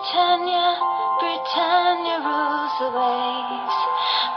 [0.00, 0.80] Britannia,
[1.20, 3.76] Britannia rules the waves.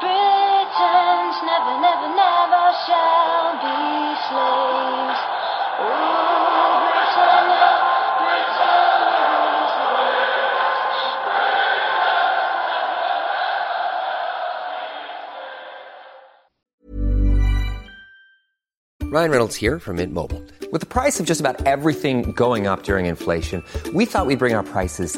[0.03, 5.23] Britons never, never, never shall be slaves.
[5.79, 6.43] Rules
[9.63, 10.43] the waves.
[19.13, 20.43] Ryan Reynolds here from Mint Mobile.
[20.73, 24.55] With the price of just about everything going up during inflation, we thought we'd bring
[24.55, 25.17] our prices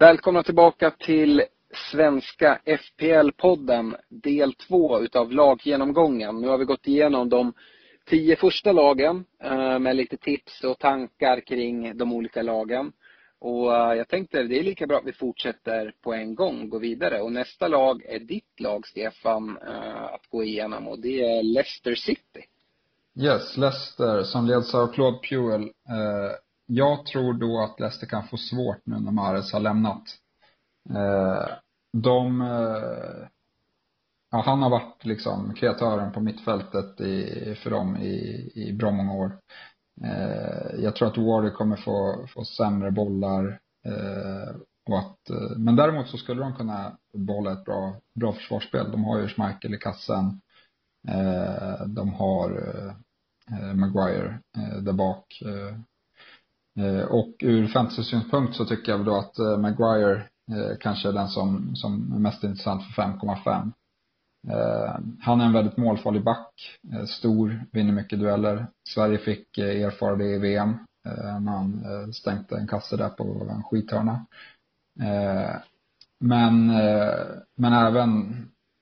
[0.00, 1.42] Välkomna tillbaka till
[1.92, 6.40] Svenska FPL-podden, del två utav laggenomgången.
[6.40, 7.52] Nu har vi gått igenom de
[8.06, 12.92] tio första lagen eh, med lite tips och tankar kring de olika lagen.
[13.38, 16.68] Och eh, jag tänkte det är lika bra att vi fortsätter på en gång och
[16.68, 17.20] går vidare.
[17.20, 21.94] Och nästa lag är ditt lag, Stefan, eh, att gå igenom och det är Leicester
[21.94, 22.44] City.
[23.20, 25.72] Yes, Leicester som leds av Claude Puel.
[26.70, 30.02] Jag tror då att Leicester kan få svårt nu när Mahrez har lämnat.
[30.90, 31.48] Eh,
[31.92, 33.28] de, eh,
[34.30, 39.12] ja han har varit liksom kreatören på mittfältet i, för dem i, i bra många
[39.12, 39.38] år.
[40.04, 43.60] Eh, jag tror att Wardy kommer få, få sämre bollar.
[43.86, 44.56] Eh,
[44.90, 48.90] och att, eh, men däremot så skulle de kunna behålla ett bra, bra försvarsspel.
[48.90, 50.40] De har ju Schmeichel i kassen.
[51.08, 52.78] Eh, de har
[53.74, 54.38] Maguire
[54.80, 55.42] där bak.
[56.78, 60.16] Eh, och ur fantasy-synpunkt så tycker jag då att eh, Maguire
[60.50, 63.72] eh, kanske är den som, som är mest intressant för 5,5.
[65.20, 66.78] Han är en väldigt målfarlig back,
[67.08, 68.66] stor, vinner mycket dueller.
[68.88, 70.78] Sverige fick erfara det i VM
[71.40, 74.26] när han stänkte en kasse där på en skithörna.
[76.18, 76.66] Men,
[77.56, 78.34] men även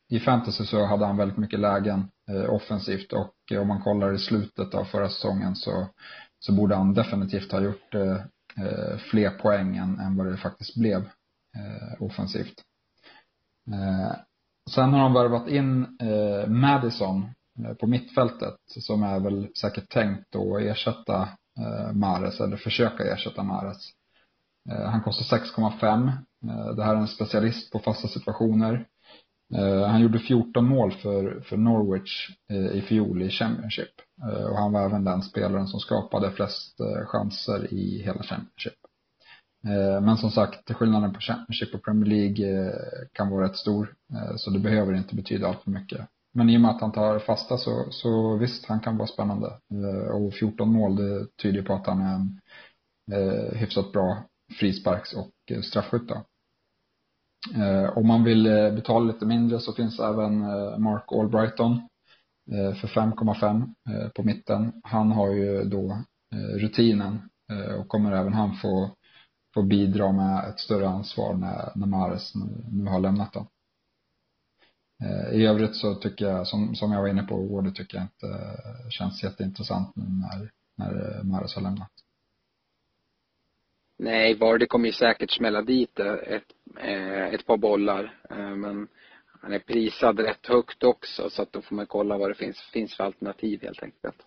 [0.08, 2.08] i fantasy så hade han väldigt mycket lägen
[2.48, 5.86] offensivt och om man kollar i slutet av förra säsongen så,
[6.38, 8.16] så borde han definitivt ha gjort eh,
[8.66, 11.00] eh, fler poäng än, än vad det faktiskt blev
[11.56, 12.54] eh, offensivt.
[13.72, 14.16] Eh,
[14.70, 17.26] sen har de värvat in eh, Madison
[17.64, 23.42] eh, på mittfältet som är väl säkert tänkt att ersätta eh, Mares eller försöka ersätta
[23.42, 23.90] Mares.
[24.70, 26.08] Eh, han kostar 6,5.
[26.48, 28.86] Eh, det här är en specialist på fasta situationer.
[29.54, 33.92] Eh, han gjorde 14 mål för, för Norwich eh, i fjol i Championship.
[34.22, 38.74] Eh, och han var även den spelaren som skapade flest chanser i hela Championship.
[40.02, 42.72] Men som sagt, skillnaden på Championship och Premier League
[43.12, 43.94] kan vara rätt stor.
[44.36, 46.00] Så det behöver inte betyda allt för mycket.
[46.34, 49.46] Men i och med att han tar fasta så, så visst, han kan vara spännande.
[50.12, 52.40] Och 14 mål, det tyder på att han är en
[53.58, 54.22] hyfsat bra
[54.58, 56.10] frisparks och straffskytt
[57.54, 61.72] Eh, om man vill eh, betala lite mindre så finns även eh, Mark Albrighton
[62.52, 64.72] eh, för 5,5 eh, på mitten.
[64.84, 65.90] Han har ju då
[66.34, 68.90] eh, rutinen eh, och kommer även han få,
[69.54, 73.46] få bidra med ett större ansvar när, när Mares nu, nu har lämnat då.
[75.04, 78.04] Eh, I övrigt så tycker jag, som, som jag var inne på, Wardy tycker jag
[78.04, 78.56] inte
[78.90, 81.90] känns jätteintressant nu när, när Mares har lämnat.
[83.98, 88.20] Nej, Vardy kommer ju säkert smälla dit eh, ett, eh, ett par bollar.
[88.30, 88.88] Eh, men
[89.42, 92.60] han är prisad rätt högt också så att då får man kolla vad det finns,
[92.72, 94.26] finns för alternativ helt enkelt.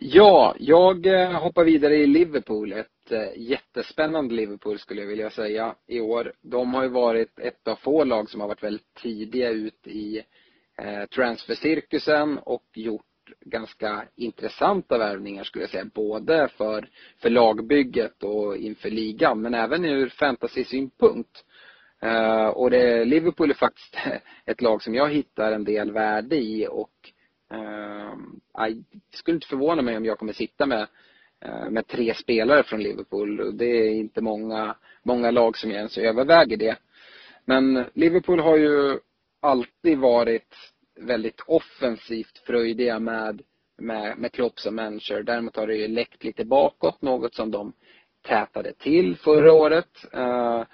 [0.00, 1.06] Ja, jag
[1.40, 2.72] hoppar vidare i Liverpool.
[2.72, 6.32] Ett jättespännande Liverpool skulle jag vilja säga i år.
[6.40, 10.22] De har ju varit ett av få lag som har varit väldigt tidiga ut i
[11.14, 13.05] transfercirkusen och gjort
[13.40, 15.84] ganska intressanta värvningar skulle jag säga.
[15.94, 16.88] Både för,
[17.18, 21.44] för lagbygget och inför ligan men även ur fantasy-synpunkt.
[22.04, 23.96] Uh, och det, Liverpool är faktiskt
[24.44, 26.92] ett lag som jag hittar en del värde i och
[27.50, 28.14] eh,
[29.10, 30.86] det skulle inte förvåna mig om jag kommer sitta med,
[31.46, 33.56] uh, med tre spelare från Liverpool.
[33.56, 36.76] Det är inte många, många lag som ens överväger det.
[37.44, 38.98] Men Liverpool har ju
[39.40, 40.54] alltid varit
[40.96, 43.42] väldigt offensivt fröjdiga med
[43.78, 45.22] med, med Klopp som manager.
[45.22, 47.72] Däremot har det ju läckt lite bakåt, något som de
[48.22, 50.04] tätade till förra året.
[50.14, 50.64] Uh,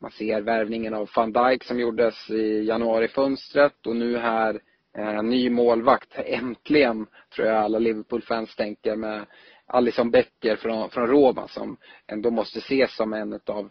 [0.00, 4.60] man ser värvningen av van Dijk som gjordes i januarifönstret och nu här
[4.98, 6.08] eh, ny målvakt.
[6.14, 9.26] Äntligen, tror jag alla Liverpool-fans tänker med
[9.66, 11.76] Alison Becker från, från Roma som
[12.06, 13.70] ändå måste ses som en av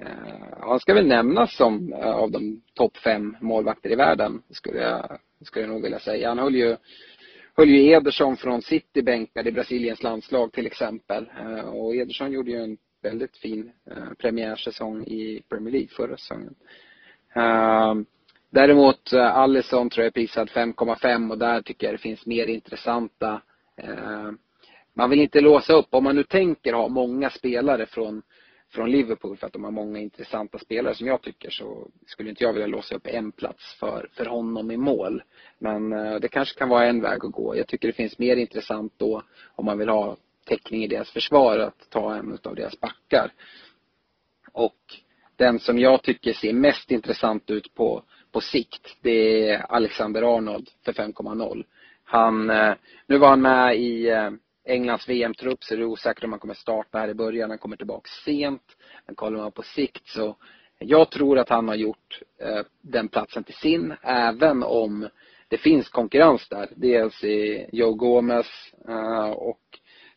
[0.00, 4.78] Eh, han ska väl nämnas som eh, av de topp fem målvakter i världen, skulle
[4.78, 6.28] jag, skulle jag nog vilja säga.
[6.28, 6.76] Han höll ju
[7.56, 11.26] höll ju Ederson från City bänkad i Brasiliens landslag till exempel.
[11.40, 16.54] Eh, och Ederson gjorde ju en väldigt fin eh, premiärsäsong i Premier League förra säsongen.
[17.34, 17.94] Eh,
[18.50, 22.46] däremot eh, Alisson tror jag är prisad 5,5 och där tycker jag det finns mer
[22.46, 23.42] intressanta
[23.76, 24.30] eh,
[24.94, 28.22] man vill inte låsa upp, om man nu tänker ha många spelare från,
[28.74, 32.44] från Liverpool för att de har många intressanta spelare som jag tycker så skulle inte
[32.44, 35.22] jag vilja låsa upp en plats för, för honom i mål.
[35.58, 37.56] Men eh, det kanske kan vara en väg att gå.
[37.56, 39.22] Jag tycker det finns mer intressant då
[39.54, 43.32] om man vill ha täckning i deras försvar att ta en av deras backar.
[44.52, 44.76] Och
[45.36, 50.70] den som jag tycker ser mest intressant ut på, på sikt, det är Alexander Arnold
[50.84, 51.64] för 5,0.
[52.04, 52.74] Han, eh,
[53.06, 54.30] nu var han med i eh,
[54.64, 57.50] Englands VM-trupp så är det osäkert om han kommer starta här i början.
[57.50, 58.76] Han kommer tillbaka sent.
[59.06, 60.36] Men kollar man på sikt så
[60.78, 65.08] jag tror att han har gjort eh, den platsen till sin även om
[65.48, 66.68] det finns konkurrens där.
[66.76, 68.46] Dels i Joe Gomez
[68.88, 69.60] eh, och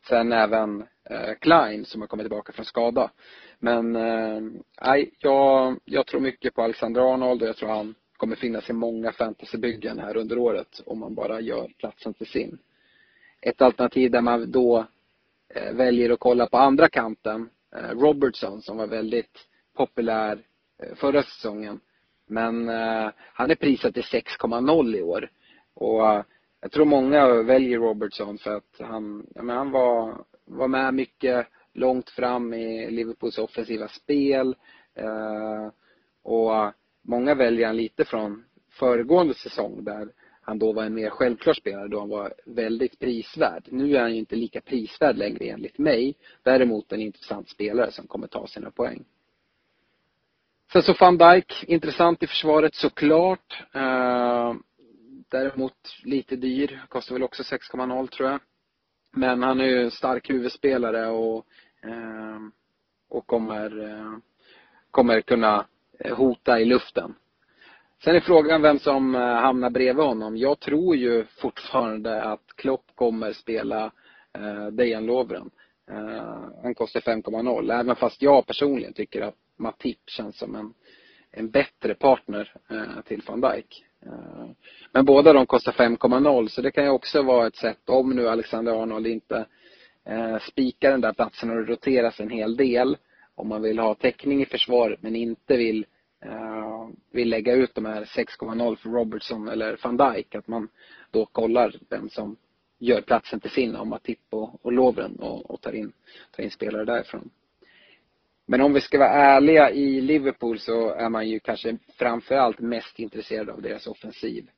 [0.10, 3.12] Sen även eh, Klein som har kommit tillbaka från skada.
[3.60, 4.42] Men eh,
[4.82, 8.74] nej, jag, jag tror mycket på Alexander Arnold och jag tror han kommer finnas i
[8.74, 12.58] många fantasybyggen här under året om man bara gör platsen till sin.
[13.48, 14.86] Ett alternativ där man då
[15.50, 19.48] eh, väljer att kolla på andra kanten, eh, Robertson som var väldigt
[19.78, 20.40] populär
[20.84, 21.80] eh, förra säsongen.
[22.30, 22.68] Men
[23.34, 25.30] han är prisad till 6,0 i år.
[25.74, 26.02] Och
[26.62, 31.48] jag tror många väljer Robertson för att han, ja, men han var, var med mycket
[31.74, 34.56] långt fram i Liverpools offensiva spel.
[36.24, 36.52] Och
[37.02, 40.10] många väljer han lite från föregående säsong där
[40.48, 43.64] han då var en mer självklar spelare då han var väldigt prisvärd.
[43.72, 46.16] Nu är han ju inte lika prisvärd längre enligt mig.
[46.44, 49.06] Däremot en intressant spelare som kommer ta sina poäng.
[50.74, 53.64] Sen så van Dijk, intressant i försvaret såklart.
[53.74, 54.54] Eh,
[55.30, 55.74] däremot
[56.04, 58.40] lite dyr, kostar väl också 6,0 tror jag.
[59.12, 61.46] Men han är ju en stark huvudspelare och,
[61.84, 62.40] eh,
[63.10, 64.18] och kommer, eh,
[64.92, 65.66] kommer kunna
[66.16, 67.16] hota i luften.
[68.04, 70.38] Sen är frågan vem som eh, hamnar bredvid honom.
[70.38, 73.92] Jag tror ju fortfarande att Klopp kommer spela
[74.34, 75.50] eh, Dejan Lovren.
[75.92, 77.80] Eh, han kostar 5,0.
[77.80, 80.74] Även fast jag personligen tycker att Matip känns som en,
[81.32, 83.86] en bättre partner eh, till van Dijk.
[84.06, 84.46] Eh,
[84.92, 88.30] men båda de kostar 5,0 så det kan ju också vara ett sätt om nu
[88.30, 89.46] Alexander Arnold inte
[90.06, 92.98] eh, spikar den där platsen och det roteras en hel del.
[93.36, 95.86] Om man vill ha täckning i försvaret men inte vill, eh,
[96.26, 100.36] Eh, vill lägga ut de här 6,0 för Robertson eller van Dijk.
[100.36, 100.70] Att man
[101.12, 102.36] då kollar vem som
[102.80, 105.92] gör platsen till sin om Matip och, och Lovren och, och tar, in,
[106.32, 107.30] tar in spelare därifrån.
[108.46, 113.00] Men om vi ska vara ärliga i Liverpool så är man ju kanske framförallt mest
[113.00, 114.50] intresserad av deras offensiv.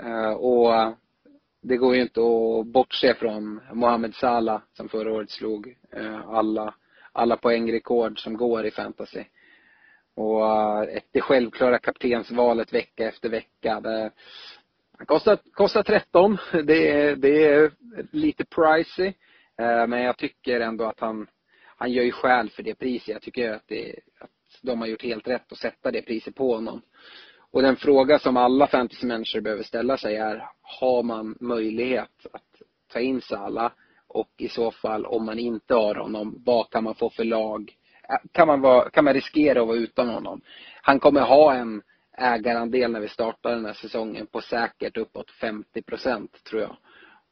[0.00, 0.94] Eh, och
[1.60, 6.74] det går ju inte att bortse från Mohamed Salah som förra året slog eh, alla,
[7.12, 9.24] alla poängrekord som går i fantasy.
[10.14, 13.80] Och eh, det självklara kaptensvalet vecka efter vecka.
[13.80, 14.10] Det,
[15.06, 16.38] kostar, kostar 13.
[16.64, 17.72] Det är, det är
[18.10, 19.12] lite pricey.
[19.58, 21.26] Eh, men jag tycker ändå att han
[21.82, 23.08] han gör ju skäl för det priset.
[23.08, 24.30] Jag tycker att, det, att
[24.62, 26.82] de har gjort helt rätt att sätta det priset på honom.
[27.50, 33.00] Och den fråga som alla fantasy-människor behöver ställa sig är, har man möjlighet att ta
[33.00, 33.72] in Sala?
[34.06, 37.76] Och i så fall, om man inte har honom, vad kan man få för lag?
[38.32, 40.40] Kan man, vara, kan man riskera att vara utan honom?
[40.82, 41.82] Han kommer ha en
[42.18, 46.76] ägarandel när vi startar den här säsongen på säkert uppåt 50 procent, tror jag.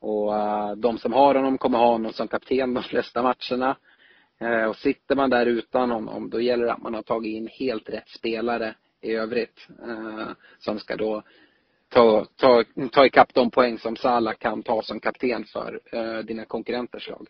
[0.01, 3.77] Och uh, de som har honom kommer ha honom som kapten de flesta matcherna.
[4.43, 7.49] Uh, och sitter man där utan honom, då gäller det att man har tagit in
[7.53, 9.67] helt rätt spelare i övrigt.
[9.87, 11.23] Uh, som ska då
[11.89, 15.81] ta, ta, ta ikapp de poäng som Salah kan ta som kapten för
[16.23, 17.27] dina konkurrenters lag.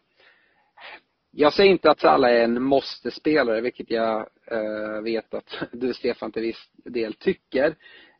[1.33, 6.33] Jag säger inte att Salah är en måste-spelare, vilket jag eh, vet att du Stefan
[6.33, 7.75] till viss del tycker.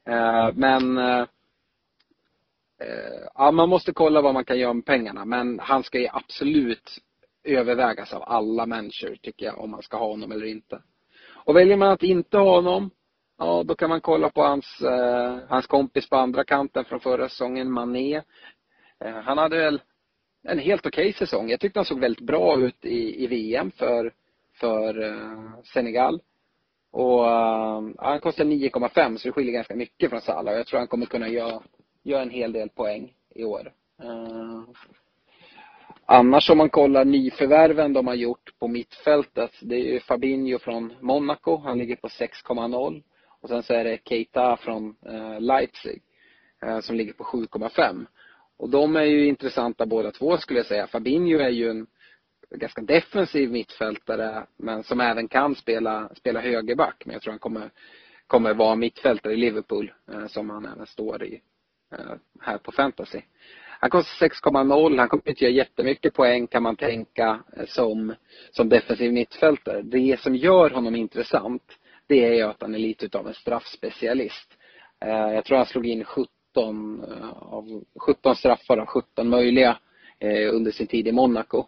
[0.05, 1.27] Eh, men eh,
[3.35, 5.25] ja, man måste kolla vad man kan göra med pengarna.
[5.25, 6.99] Men han ska ju absolut
[7.45, 10.83] övervägas av alla människor tycker jag om man ska ha honom eller inte.
[11.45, 12.91] Och väljer man att inte ha honom,
[13.39, 17.29] ja då kan man kolla på hans, eh, hans kompis på andra kanten från förra
[17.29, 18.23] säsongen, Mané.
[19.05, 19.81] Eh, han hade väl
[20.43, 21.51] en helt okej okay säsong.
[21.51, 24.13] Jag tyckte han såg väldigt bra ut i, i VM för,
[24.61, 26.21] för uh, Senegal.
[26.91, 30.55] Och uh, han kostar 9,5 så det skiljer ganska mycket från Salah.
[30.55, 31.63] Jag tror han kommer kunna göra,
[32.03, 33.73] göra en hel del poäng i år.
[34.05, 34.63] Uh,
[36.07, 39.51] annars om man kollar nyförvärven de har gjort på mittfältet.
[39.61, 41.57] Det är ju Fabinho från Monaco.
[41.57, 43.03] Han ligger på 6,0.
[43.43, 44.97] Och sen så är det Keita från
[45.39, 46.03] Leipzig
[46.81, 48.07] som ligger på 7,5.
[48.61, 50.87] Och de är ju intressanta båda två skulle jag säga.
[50.87, 51.87] Fabinho är ju en
[52.51, 57.03] ganska defensiv mittfältare men som även kan spela, spela högerback.
[57.05, 57.71] Men jag tror han kommer,
[58.27, 61.41] kommer vara mittfältare i Liverpool eh, som han även står i
[61.93, 63.21] eh, här på fantasy.
[63.81, 64.99] Han kostar 6,0.
[64.99, 68.15] Han kommer inte göra jättemycket poäng kan man tänka eh, som,
[68.51, 69.83] som defensiv mittfältare.
[69.83, 74.57] Det som gör honom intressant det är ju att han är lite utav en straffspecialist.
[75.01, 79.79] Eh, jag tror han slog in 17 17 eh, av 17 straffar av 17 möjliga
[80.19, 81.67] eh, under sin tid i Monaco.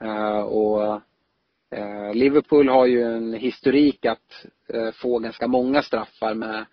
[0.00, 1.00] Eh, och
[2.14, 4.46] Liverpool har ju en historik att
[4.94, 6.66] få ganska många straffar med,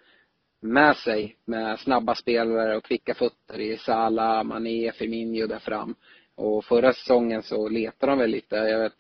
[0.61, 5.95] med sig med snabba spelare och kvicka fötter i Salah, Mané, Firmino där fram.
[6.35, 8.55] Och förra säsongen så letade de väl lite.
[8.55, 8.97] Jag vet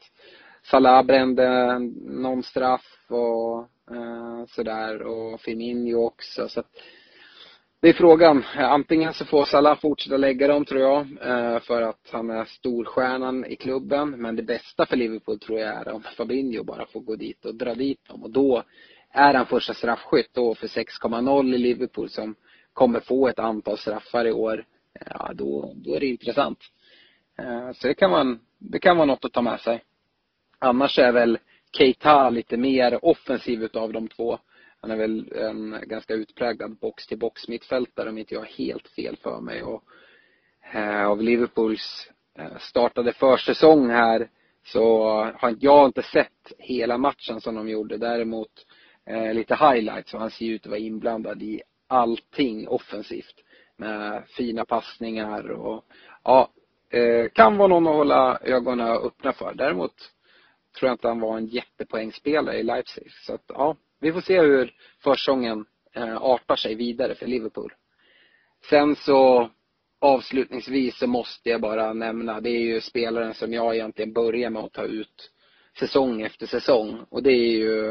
[0.63, 3.59] Salah brände någon straff och
[3.95, 6.49] eh, sådär och Firmino också.
[6.49, 6.71] Så att
[7.87, 8.43] det är frågan.
[8.55, 13.45] Antingen så får Salah fortsätta lägga dem tror jag, eh, för att han är storstjärnan
[13.45, 14.09] i klubben.
[14.09, 17.55] Men det bästa för Liverpool tror jag är om Fabinho bara får gå dit och
[17.55, 18.23] dra dit dem.
[18.23, 18.63] Och då
[19.11, 22.35] är han första straffskytt då för 6,0 i Liverpool som
[22.73, 24.65] kommer få ett antal straffar i år.
[25.09, 26.59] Ja, då, då är det intressant.
[27.39, 29.83] Eh, så det kan, man, det kan vara något att ta med sig.
[30.59, 31.37] Annars är väl
[31.77, 34.39] Keita lite mer offensiv utav de två.
[34.81, 39.41] Han är väl en ganska utpräglad box-till-box mittfältare om inte jag har helt fel för
[39.41, 39.63] mig.
[39.63, 39.83] Och
[40.73, 44.29] eh, av Liverpools eh, startade försäsong här
[44.63, 45.03] så
[45.35, 47.97] har jag inte sett hela matchen som de gjorde.
[47.97, 48.65] Däremot
[49.05, 53.43] eh, lite highlights och han ser ut att vara inblandad i allting offensivt.
[53.79, 55.85] Med fina passningar och
[56.23, 56.49] ja,
[56.89, 59.53] eh, kan vara någon att hålla ögonen öppna för.
[59.53, 59.93] Däremot
[60.79, 63.11] tror jag inte han var en jättepoängspelare i Leipzig.
[63.25, 64.73] Så att ja, vi får se hur
[65.03, 67.73] försäsongen eh, artar sig vidare för Liverpool.
[68.69, 69.49] Sen så
[69.99, 74.63] avslutningsvis så måste jag bara nämna, det är ju spelaren som jag egentligen börjar med
[74.63, 75.31] att ta ut
[75.79, 77.89] säsong efter säsong och det är ju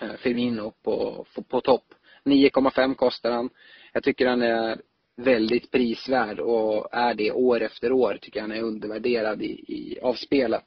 [0.00, 1.94] eh, Firmino på, på, på topp.
[2.24, 3.50] 9,5 kostar han.
[3.92, 4.80] Jag tycker han är
[5.16, 8.18] väldigt prisvärd och är det år efter år.
[8.20, 10.64] Tycker han är undervärderad i, i, av spelet.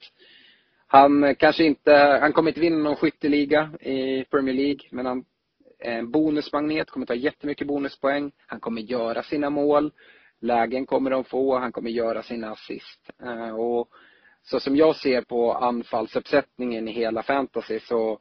[0.92, 5.26] Han eh, kanske inte, han kommer inte vinna någon skytteliga i Premier League, men han
[5.80, 8.32] är en bonusmagnet, kommer ta jättemycket bonuspoäng.
[8.48, 9.92] Han kommer göra sina mål.
[10.40, 13.10] Lägen kommer de få, han kommer göra sina assist.
[13.24, 13.90] Eh, och
[14.44, 18.20] så som jag ser på anfallsuppsättningen i hela fantasy så,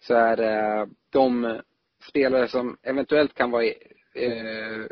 [0.00, 1.60] så är det de
[2.08, 3.64] spelare som eventuellt kan vara,
[4.14, 4.86] eh,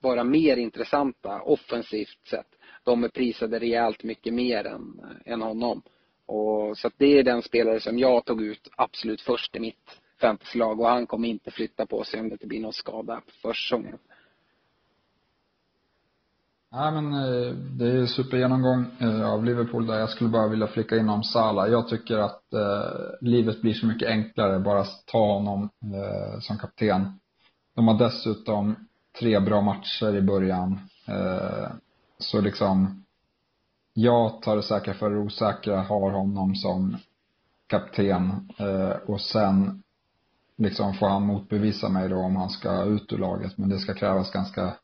[0.00, 2.46] vara mer intressanta offensivt sett.
[2.84, 5.82] De är prisade rejält mycket mer än, än honom.
[6.26, 10.00] Och, så att det är den spelare som jag tog ut absolut först i mitt
[10.20, 13.48] fantasylag och han kommer inte flytta på sig om det inte blir någon skada på
[13.48, 13.98] försäsongen.
[16.72, 19.98] Nej men eh, det är supergenomgång eh, av Liverpool där.
[19.98, 21.70] Jag skulle bara vilja flicka in om Salah.
[21.70, 22.90] Jag tycker att eh,
[23.20, 27.20] livet blir så mycket enklare bara ta honom eh, som kapten.
[27.74, 28.76] De har dessutom
[29.20, 30.80] tre bra matcher i början.
[31.08, 31.68] Eh,
[32.18, 33.03] så liksom
[33.94, 36.96] jag tar det säkra för det osäkra, har honom som
[37.66, 39.82] kapten eh, och sen
[40.56, 43.58] liksom får han motbevisa mig då om han ska ut ur laget.
[43.58, 44.74] Men det ska krävas ganska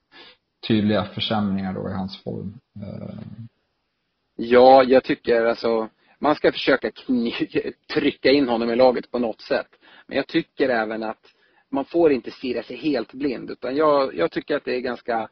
[0.69, 2.55] tydliga försämringar då i hans form.
[2.83, 3.19] Eh.
[4.37, 5.89] Ja, jag tycker alltså
[6.19, 6.91] man ska försöka
[7.95, 9.69] trycka in honom i laget på något sätt.
[10.07, 11.27] Men jag tycker även att
[11.69, 15.29] man får inte stirra sig helt blind utan jag, jag tycker att det är ganska,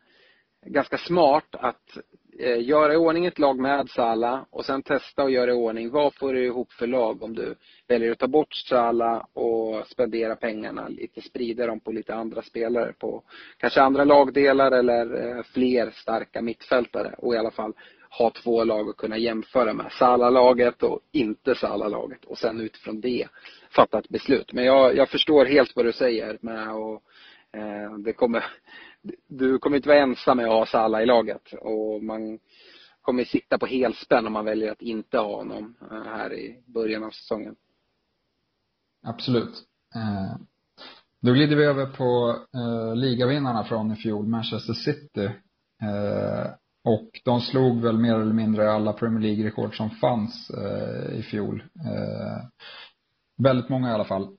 [0.66, 1.98] ganska smart att
[2.38, 5.90] eh, göra i ordning ett lag med Sala och sen testa och göra i ordning.
[5.90, 7.54] Vad får du ihop för lag om du
[7.88, 12.92] väljer att ta bort Sala och spendera pengarna lite, sprida dem på lite andra spelare
[12.92, 13.22] på
[13.58, 17.72] kanske andra lagdelar eller eh, fler starka mittfältare och i alla fall
[18.10, 19.92] ha två lag att kunna jämföra med.
[19.92, 23.28] Sala-laget och inte Sala-laget och sen utifrån det
[23.70, 24.52] fatta ett beslut.
[24.52, 27.02] Men jag, jag förstår helt vad du säger med och
[27.52, 28.44] eh, det kommer
[29.28, 32.38] du kommer inte vara ensam med att ha Salah i laget och man
[33.08, 37.04] kommer sitta på helspänn om man väljer att inte ha honom eh, här i början
[37.04, 37.56] av säsongen.
[39.06, 39.64] Absolut.
[39.94, 40.36] Eh,
[41.20, 45.30] då glider vi över på eh, ligavinnarna från i fjol, Manchester City.
[46.84, 50.50] och de slog väl mer eller mindre alla Premier League-rekord som fanns
[51.12, 51.62] i fjol.
[53.42, 54.36] Väldigt många i alla fall.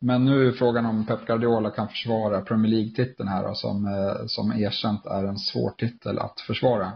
[0.00, 4.26] Men nu är frågan om Pep Guardiola kan försvara Premier League-titeln här då, som, eh,
[4.26, 6.92] som erkänt är en svår titel att försvara.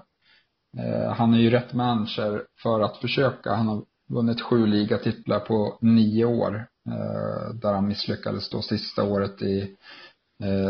[0.78, 3.54] Eh, han är ju rätt manager för att försöka.
[3.54, 6.66] Han har vunnit sju ligatitlar på nio år.
[6.88, 9.76] Eh, där han misslyckades då sista året i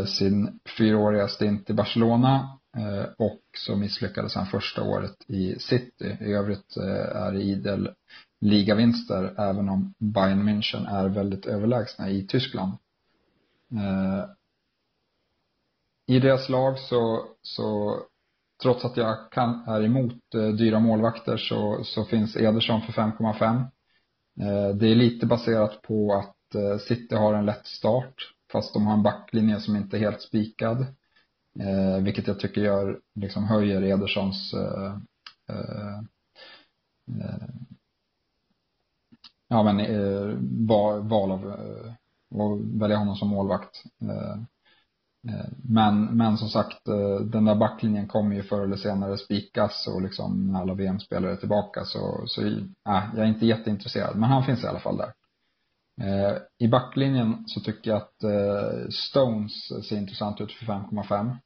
[0.07, 2.59] sin fyraåriga stint i Barcelona.
[3.19, 6.17] Och så misslyckades han första året i City.
[6.21, 6.77] I övrigt
[7.15, 7.91] är det idel
[8.43, 12.73] ligavinster även om Bayern München är väldigt överlägsna i Tyskland.
[13.73, 14.25] Eh,
[16.07, 17.99] I deras lag så, så
[18.63, 23.59] trots att jag kan, är emot eh, dyra målvakter så, så finns Ederson för 5,5.
[24.41, 28.15] Eh, det är lite baserat på att eh, City har en lätt start
[28.53, 30.81] fast de har en backlinje som inte är helt spikad.
[31.61, 34.97] Eh, vilket jag tycker gör, liksom höjer Edersons eh,
[39.53, 40.37] ja men eh,
[41.03, 41.93] val av eh,
[42.41, 43.83] att välja honom som målvakt.
[44.03, 44.33] Eh,
[45.33, 49.89] eh, men, men som sagt, eh, den där backlinjen kommer ju förr eller senare spikas
[49.95, 54.17] och liksom när alla VM-spelare är tillbaka så, så äh, jag är inte jätteintresserad.
[54.17, 55.13] Men han finns i alla fall där.
[56.01, 58.17] Eh, I backlinjen så tycker jag att
[58.93, 61.37] Stones ser intressant ut för 5,5.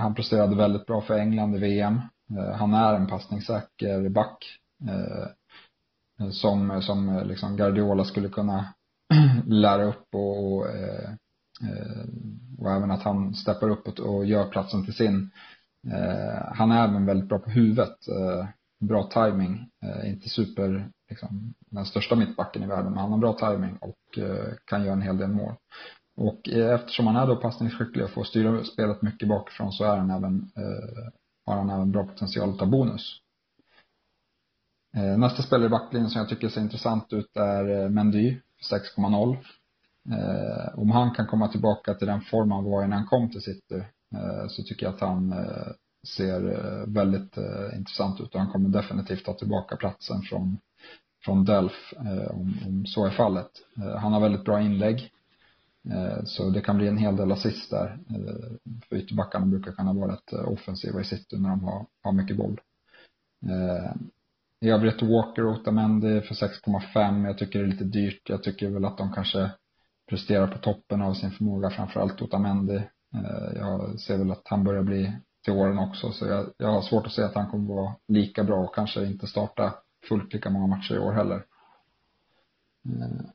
[0.00, 2.00] Han presterade väldigt bra för England i VM.
[2.58, 4.44] Han är en passningssäker back.
[6.30, 8.74] Som, som eh, liksom Guardiola skulle kunna
[9.46, 11.10] lära upp och, och eh,
[11.62, 12.04] eh,
[12.58, 15.30] och även att han steppar upp och gör platsen till sin.
[16.54, 17.96] Han är även väldigt bra på huvudet.
[18.80, 19.70] Bra timing.
[20.04, 24.18] Inte super, liksom, den största mittbacken i världen, men han har bra timing och
[24.64, 25.54] kan göra en hel del mål.
[26.16, 30.10] Och eftersom han är då passningsskicklig och får styra spelet mycket bakifrån så är han
[30.10, 30.50] även,
[31.46, 33.20] har han även bra potential att ta bonus.
[34.96, 38.40] Eh, nästa spelare i backlinjen som jag tycker ser intressant ut är eh, Mendy,
[38.70, 39.36] 6,0.
[40.10, 43.30] Eh, om han kan komma tillbaka till den form han var i när han kom
[43.30, 45.72] till City eh, så tycker jag att han eh,
[46.16, 47.36] ser eh, väldigt
[47.76, 50.58] intressant ut och han kommer definitivt ta tillbaka platsen från,
[51.24, 51.94] från Delf
[52.30, 53.50] om, om så är fallet.
[53.76, 55.10] han har väldigt bra inlägg
[56.24, 57.98] så det kan bli en hel del assist där.
[58.88, 62.60] För ytterbackarna brukar kunna vara rätt offensiva i city när de har, har mycket boll.
[64.64, 67.26] I övrigt Walker och Otamendi för 6,5.
[67.26, 68.28] Jag tycker det är lite dyrt.
[68.28, 69.50] Jag tycker väl att de kanske
[70.08, 72.76] presterar på toppen av sin förmåga, framförallt Otamendi.
[73.14, 75.12] Eh, jag ser väl att han börjar bli
[75.44, 78.44] till åren också, så jag, jag har svårt att se att han kommer vara lika
[78.44, 79.74] bra och kanske inte starta
[80.08, 81.44] fullt lika många matcher i år heller.
[82.86, 83.26] Eh,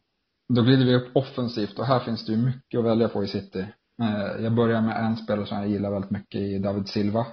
[0.49, 3.27] då glider vi upp offensivt och här finns det ju mycket att välja på i
[3.27, 3.65] City.
[4.01, 7.25] Eh, jag börjar med en spelare som jag gillar väldigt mycket i David Silva.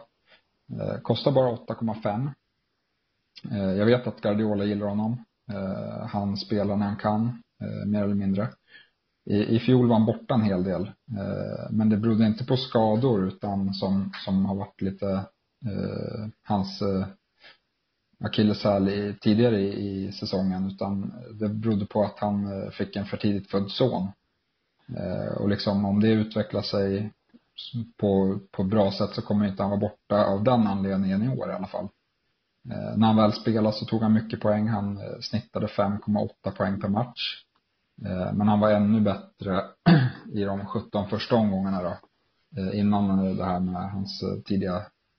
[1.02, 2.30] Kostar bara 8,5.
[3.52, 5.24] Eh, jag vet att Guardiola gillar honom.
[5.52, 8.48] Eh, han spelar när han kan, eh, mer eller mindre.
[9.30, 10.90] I, I fjol var han borta en hel del.
[11.70, 15.24] Men det berodde inte på skador utan som, som har varit lite
[16.42, 16.82] hans
[18.24, 23.50] akilleshäl tidigare i, i säsongen utan det berodde på att han fick en för tidigt
[23.50, 24.08] född son.
[25.36, 27.12] Och liksom om det utvecklar sig
[27.96, 31.50] på, på bra sätt så kommer inte han vara borta av den anledningen i år
[31.50, 31.88] i alla fall.
[32.70, 34.68] Eh, när han väl spelade så tog han mycket poäng.
[34.68, 37.44] Han eh, snittade 5,8 poäng per match.
[38.04, 39.62] Eh, men han var ännu bättre
[40.32, 41.98] i de 17 första omgångarna då.
[42.56, 44.76] Eh, innan det här med hans eh, tidiga,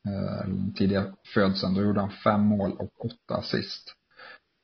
[0.07, 1.73] eh, tidiga födseln.
[1.73, 3.95] Då gjorde han fem mål och åtta assist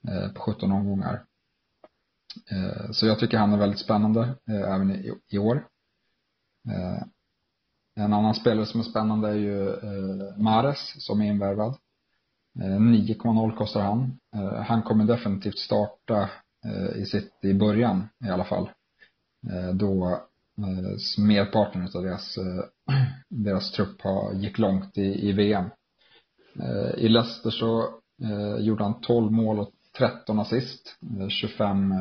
[0.08, 1.24] eh, på 17 omgångar.
[2.52, 4.91] Eh, så jag tycker han är väldigt spännande även
[5.30, 5.67] i år.
[7.96, 9.76] En annan spelare som är spännande är ju
[10.38, 11.78] Mares som är invärvad.
[12.60, 14.20] Eh, 9,0 kostar han.
[14.36, 16.30] Eh, han kommer definitivt starta
[16.66, 18.70] eh, i sitt, i början i alla fall.
[19.74, 20.20] Då
[21.18, 22.38] merparten av deras,
[23.30, 25.66] deras trupp har, gick långt i, i VM.
[26.98, 27.89] I Leicester så
[28.60, 30.98] gjorde han 12 mål och 13 assist.
[31.30, 31.94] 25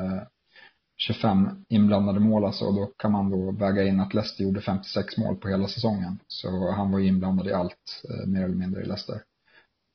[0.97, 5.17] 25 inblandade mål alltså och då kan man då väga in att Leicester gjorde 56
[5.17, 6.19] mål på hela säsongen.
[6.27, 9.23] Så han var ju inblandad i allt, mer eller mindre i Leicester.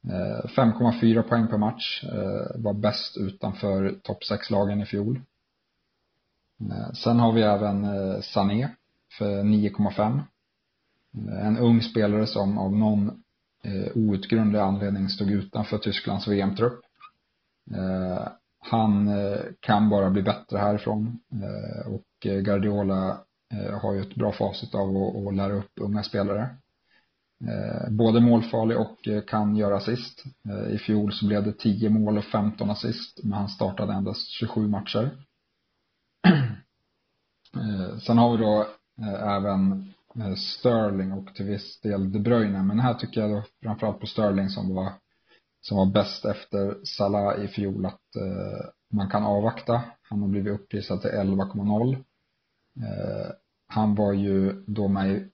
[0.03, 2.03] Eh, 5,4 poäng per match.
[2.03, 5.21] Eh, var bäst utanför topp 6-lagen i fjol.
[6.71, 7.87] Eh, sen har vi även
[8.23, 8.69] Sané
[9.17, 10.21] för 9,5.
[11.41, 13.23] En ung spelare som av någon
[13.95, 16.79] outgrundlig anledning stod utanför Tysklands VM-trupp.
[18.59, 19.09] Han
[19.59, 21.19] kan bara bli bättre härifrån
[21.85, 23.19] och Guardiola
[23.81, 26.49] har ju ett bra facit av att lära upp unga spelare.
[27.45, 30.23] Eh, både målfarlig och eh, kan göra assist.
[30.49, 34.29] Eh, I fjol så blev det 10 mål och 15 assist, men han startade endast
[34.29, 35.17] 27 matcher.
[38.01, 38.67] Sen har vi då
[39.19, 39.93] även
[40.37, 44.49] Sterling och till viss del De Bruyne, men här tycker jag då framförallt på Sterling
[44.49, 44.93] som var,
[45.61, 48.01] som var bäst efter Salah i fjol att
[48.93, 49.83] man kan avvakta.
[50.01, 52.03] Han har blivit upprisad till 11,0.
[53.67, 55.29] Han var ju då med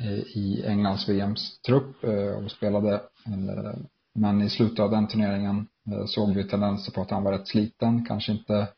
[0.00, 2.94] Eh, i Englands VMs trupp eh, och spelade.
[3.26, 3.74] Eh,
[4.14, 5.66] men i slutet av den turneringen
[6.06, 8.68] såg vi tendenser på att han var rätt sliten, kanske inte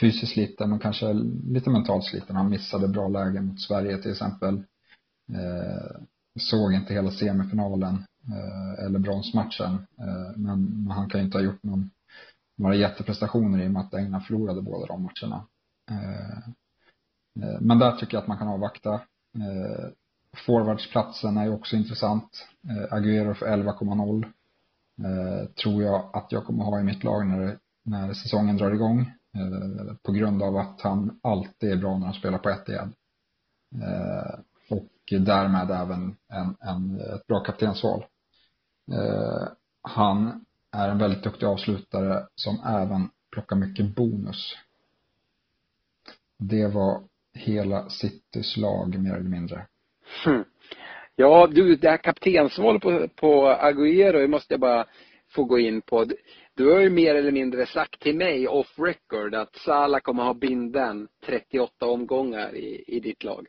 [0.00, 1.12] fysiskt sliten men kanske
[1.44, 2.36] lite mentalt sliten.
[2.36, 4.62] Han missade bra lägen mot Sverige till exempel.
[6.40, 8.04] Såg inte hela semifinalen
[8.78, 9.86] eller bronsmatchen.
[10.36, 11.90] Men han kan ju inte ha gjort någon,
[12.56, 15.46] några jätteprestationer i och med att England förlorade båda de matcherna.
[17.60, 19.00] Men där tycker jag att man kan avvakta.
[20.36, 22.46] Forwardsplatsen är ju också intressant.
[22.68, 24.24] Eh, Agüero för 11,0.
[25.04, 29.00] Eh, tror jag att jag kommer ha i mitt lag när, när säsongen drar igång.
[29.34, 32.94] Eh, på grund av att han alltid är bra när han spelar på ett igen.
[33.82, 34.40] Eh,
[34.70, 38.04] och därmed även en, en, ett bra kaptensval.
[38.92, 39.48] Eh,
[39.82, 44.56] han är en väldigt duktig avslutare som även plockar mycket bonus.
[46.38, 47.02] Det var
[47.34, 49.66] hela Citys lag mer eller mindre.
[50.24, 50.44] Hmm.
[51.16, 54.86] Ja, du, det här kaptensval på, på Agüero måste jag bara
[55.34, 56.06] få gå in på.
[56.54, 60.34] Du har ju mer eller mindre sagt till mig off record att Salah kommer ha
[60.34, 63.46] binden 38 omgångar i, i ditt lag.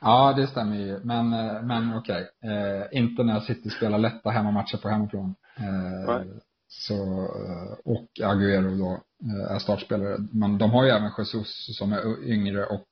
[0.00, 1.00] Ja, det stämmer ju.
[1.04, 2.28] Men, eh, men okej.
[2.42, 2.50] Okay.
[2.52, 5.34] Eh, inte när City spelar lätta hemmamatcher på hemmaplan.
[5.56, 6.22] Eh,
[6.68, 10.16] så, eh, och Agüero då eh, är startspelare.
[10.32, 12.88] Men de har ju även Jesus som är yngre och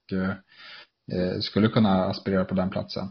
[1.13, 3.09] Eh, skulle kunna aspirera på den platsen.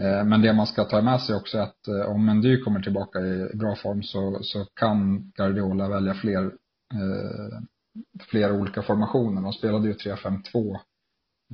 [0.00, 2.80] Eh, men det man ska ta med sig också är att eh, om Mendy kommer
[2.80, 6.44] tillbaka i bra form så, så kan Guardiola välja fler,
[6.94, 7.58] eh,
[8.30, 9.42] fler olika formationer.
[9.42, 10.78] De spelade ju 3-5-2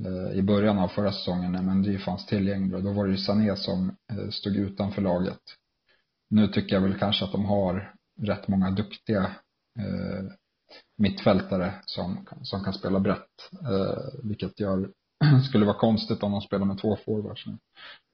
[0.05, 3.17] eh, i början av förra säsongen när Mendy fanns tillgänglig och då var det ju
[3.17, 3.95] Sané som
[4.29, 5.41] stod utanför laget.
[6.29, 9.31] Nu tycker jag väl kanske att de har rätt många duktiga
[10.97, 13.49] mittfältare som, som kan spela brett.
[14.23, 14.89] vilket gör
[15.49, 17.57] skulle vara konstigt om de spelar med två forwards nu.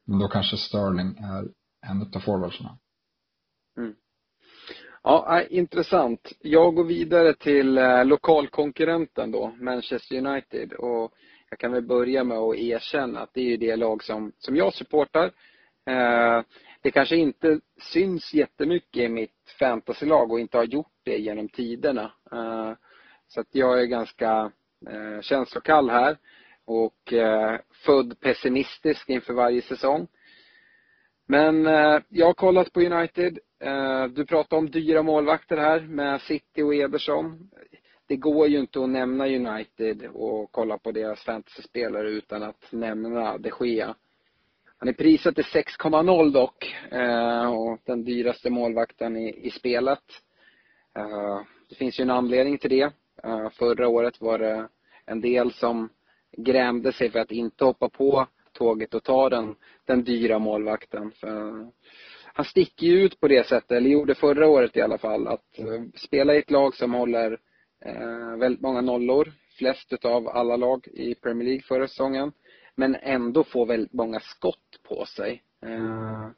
[0.06, 1.48] Men då kanske Sterling är
[1.86, 2.78] en av forwardsarna.
[3.78, 3.96] Mm.
[5.04, 6.34] Ja, äh, intressant.
[6.40, 10.74] Jag går vidare till eh, lokalkonkurrenten då, Manchester United.
[10.74, 11.14] Och
[11.50, 14.56] jag kan väl börja med att erkänna att det är ju det lag som, som
[14.56, 15.26] jag supportar.
[15.86, 16.42] Eh,
[16.82, 17.60] det kanske inte
[17.94, 22.12] syns jättemycket i mitt fantasylag och inte har gjort det genom tiderna.
[22.32, 22.74] Eh,
[23.28, 24.52] så att jag är ganska
[25.22, 26.18] känslokall här
[26.68, 30.08] och eh, född pessimistisk inför varje säsong.
[31.28, 33.40] Men eh, jag har kollat på United.
[33.60, 37.50] Eh, du pratade om dyra målvakter här med City och Ederson.
[38.08, 43.38] Det går ju inte att nämna United och kolla på deras fantasyspelare utan att nämna
[43.38, 43.96] de Gea.
[44.78, 46.76] Han är prisad till 6,0 dock.
[46.92, 50.04] Eh, och den dyraste målvakten i, i spelet.
[50.96, 52.92] Eh, det finns ju en anledning till det.
[53.24, 54.68] Eh, förra året var det
[55.06, 55.90] en del som
[56.38, 61.12] grämde sig för att inte hoppa på tåget och ta den, den dyra målvakten.
[61.12, 61.68] För
[62.34, 65.60] han sticker ju ut på det sättet, eller gjorde förra året i alla fall, att
[65.60, 67.40] eh, spela i ett lag som håller
[67.86, 72.32] eh, väldigt många nollor, flest utav alla lag i Premier League förra säsongen,
[72.76, 75.44] men ändå få väldigt många skott på sig.
[75.66, 76.30] Eh,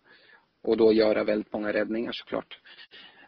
[0.63, 2.59] och då göra väldigt många räddningar såklart.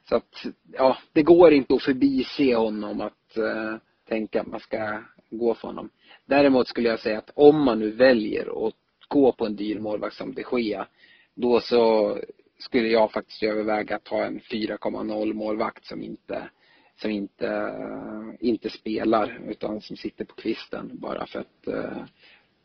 [0.09, 3.75] Så att, ja, det går inte att förbise honom att eh,
[4.07, 5.89] tänka att man ska gå för honom.
[6.25, 8.73] Däremot skulle jag säga att om man nu väljer att
[9.07, 10.87] gå på en dyr målvakt som de Gea,
[11.33, 12.17] då så
[12.59, 16.49] skulle jag faktiskt överväga att ha en 4,0 målvakt som inte
[17.01, 22.03] som inte, eh, inte spelar utan som sitter på kvisten bara för att eh,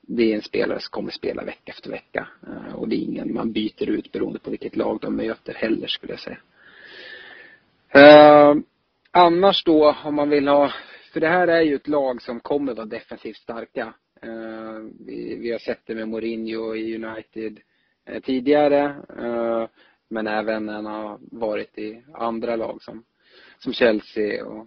[0.01, 2.29] det är en spelare som kommer spela vecka efter vecka.
[2.47, 5.87] Eh, och det är ingen man byter ut beroende på vilket lag de möter heller
[5.87, 6.39] skulle jag säga.
[9.11, 10.73] Annars då om man vill ha
[11.17, 13.95] för det här är ju ett lag som kommer vara defensivt starka.
[14.27, 17.61] Uh, vi, vi, har sett det med Mourinho i United
[18.11, 18.97] uh, tidigare.
[19.21, 19.67] Uh,
[20.09, 23.05] men även när han har varit i andra lag som,
[23.59, 24.67] som Chelsea och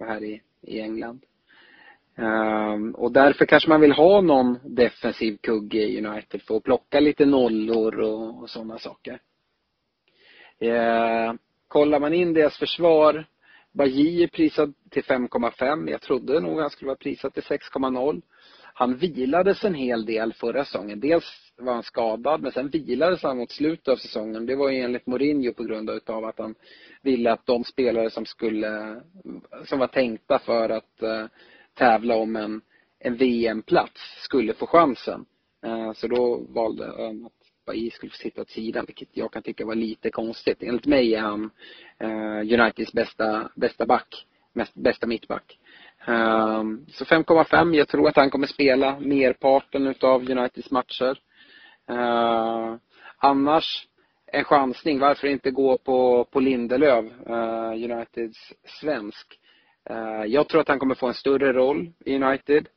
[0.00, 1.24] här i, i England.
[2.16, 7.00] Ehm, och därför kanske man vill ha någon defensiv kugge i United för att plocka
[7.00, 9.20] lite nollor och, och sådana saker.
[10.58, 11.38] Ehm,
[11.68, 13.24] kollar man in deras försvar
[13.72, 15.90] Bajy är prisad till 5,5.
[15.90, 18.22] Jag trodde nog han skulle vara prisad till 6,0.
[18.74, 21.00] Han vilades en hel del förra säsongen.
[21.00, 24.46] Dels var han skadad, men sen vilades han mot slutet av säsongen.
[24.46, 26.54] Det var ju enligt Mourinho på grund av att han
[27.02, 29.00] ville att de spelare som skulle,
[29.64, 31.26] som var tänkta för att eh,
[31.74, 32.60] tävla om en,
[32.98, 35.24] en VM-plats skulle få chansen.
[35.64, 39.42] Eh, så då valde han att Bailly skulle få sitta åt sidan, vilket jag kan
[39.42, 40.62] tycka var lite konstigt.
[40.62, 41.50] Enligt mig är han
[41.98, 45.58] eh, Uniteds bästa, bästa back, mest, bästa mittback.
[46.06, 47.74] Um, så 5,5.
[47.74, 51.18] Jag tror att han kommer spela merparten utav Uniteds matcher.
[51.90, 52.76] Uh,
[53.18, 53.88] annars,
[54.26, 54.98] en chansning.
[54.98, 59.38] Varför inte gå på, på Lindelöf, uh, Uniteds svensk.
[59.90, 62.68] Uh, jag tror att han kommer få en större roll i United.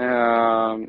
[0.00, 0.86] Uh,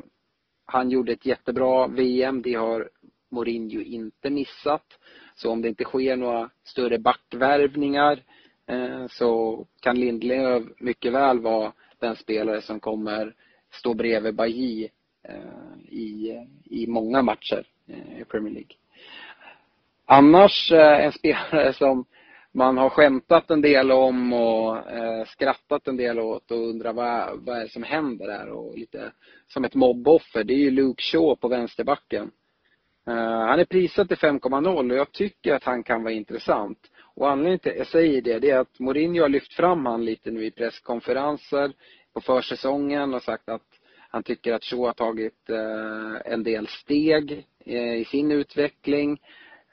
[0.66, 2.42] han gjorde ett jättebra VM.
[2.42, 2.90] Det har
[3.34, 4.98] Mourinho inte missat.
[5.34, 8.22] Så om det inte sker några större backvärvningar
[8.66, 13.34] eh, så kan Lindelöf mycket väl vara den spelare som kommer
[13.70, 14.88] stå bredvid Bailly
[15.22, 18.76] eh, i, i många matcher eh, i Premier League.
[20.06, 22.04] Annars en spelare som
[22.52, 24.78] man har skämtat en del om och
[25.26, 29.12] skrattat en del åt och undrar vad, vad är det som händer där och lite
[29.46, 30.44] som ett mobboffer.
[30.44, 32.30] Det är ju Luke Shaw på vänsterbacken.
[33.06, 36.78] Eh, han är prisad till 5,0 och jag tycker att han kan vara intressant.
[37.14, 40.04] Och anledningen till att jag säger det, det är att Mourinho har lyft fram han
[40.04, 41.72] lite nu i presskonferenser
[42.14, 43.62] på försäsongen och sagt att
[44.10, 49.20] han tycker att Shaw har tagit eh, en del steg eh, i sin utveckling.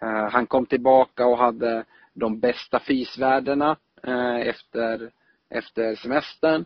[0.02, 5.12] Eh, han kom tillbaka och hade de bästa fysvärdena eh, efter,
[5.50, 6.66] efter semestern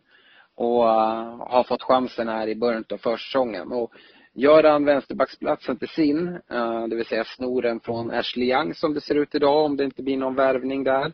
[0.55, 3.71] och eh, har fått chansen här i början av försäsongen.
[3.71, 3.93] Och
[4.35, 9.01] gör han vänsterbacksplatsen till sin, eh, det vill säga snoren från Ashley Young som det
[9.01, 11.13] ser ut idag om det inte blir någon värvning där,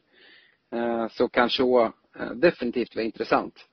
[0.71, 3.67] eh, så kan Shaw eh, definitivt vara intressant.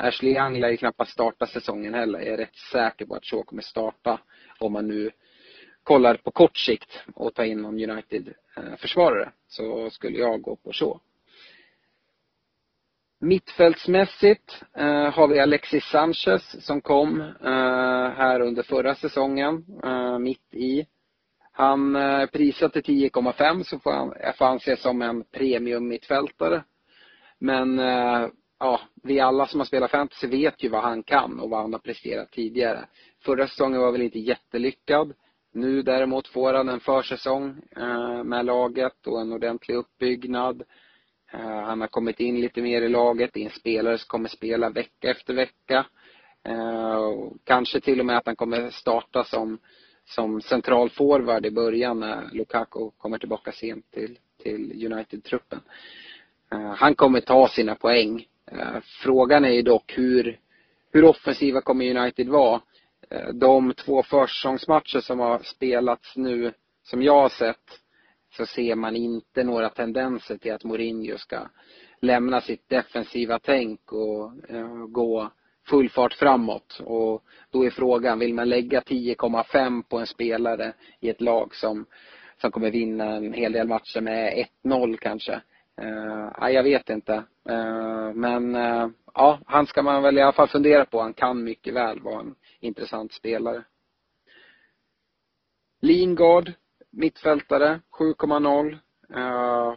[0.00, 2.18] Ashley Young lär ju knappast starta säsongen heller.
[2.18, 4.20] Jag är rätt säker på att Shaw kommer starta
[4.58, 5.10] om man nu
[5.82, 11.00] kollar på kort sikt och tar in någon United-försvarare så skulle jag gå på så.
[13.20, 20.54] Mittfältsmässigt eh, har vi Alexis Sanchez som kom eh, här under förra säsongen, eh, mitt
[20.54, 20.86] i.
[21.52, 26.64] Han eh, prisat till 10,5 så får han, får anses som en premium mittfältare.
[27.38, 28.28] Men eh,
[28.58, 31.72] ja, vi alla som har spelat fantasy vet ju vad han kan och vad han
[31.72, 32.86] har presterat tidigare.
[33.24, 35.12] Förra säsongen var väl inte jättelyckad.
[35.52, 40.62] Nu däremot får han en försäsong eh, med laget och en ordentlig uppbyggnad.
[41.32, 43.30] Eh, han har kommit in lite mer i laget.
[43.34, 45.86] Det är en spelare som kommer spela vecka efter vecka.
[46.42, 47.12] Eh,
[47.44, 49.58] kanske till och med att han kommer starta som,
[50.04, 55.60] som central forward i början när Lukaku kommer tillbaka sent till, till United-truppen.
[56.52, 58.26] Eh, han kommer ta sina poäng.
[59.02, 60.38] Frågan är ju dock hur,
[60.92, 62.60] hur offensiva kommer United vara?
[63.32, 67.80] De två försäsongsmatcher som har spelats nu, som jag har sett,
[68.30, 71.48] så ser man inte några tendenser till att Mourinho ska
[72.00, 75.30] lämna sitt defensiva tänk och eh, gå
[75.68, 76.80] full fart framåt.
[76.84, 81.86] Och då är frågan, vill man lägga 10,5 på en spelare i ett lag som,
[82.40, 85.40] som kommer vinna en hel del matcher med 1-0 kanske?
[85.80, 87.14] Eh, jag vet inte.
[87.48, 91.00] Eh, men eh, ja, han ska man väl i alla fall fundera på.
[91.00, 93.64] Han kan mycket väl vara en intressant spelare.
[95.80, 96.52] Lingard,
[96.90, 98.78] mittfältare, 7,0.
[99.14, 99.74] Eh,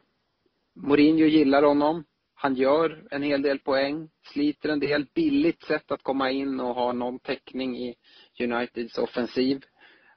[0.75, 2.03] Mourinho gillar honom.
[2.33, 5.05] Han gör en hel del poäng, sliter en del.
[5.13, 7.95] Billigt sätt att komma in och ha någon täckning i
[8.39, 9.65] Uniteds offensiv.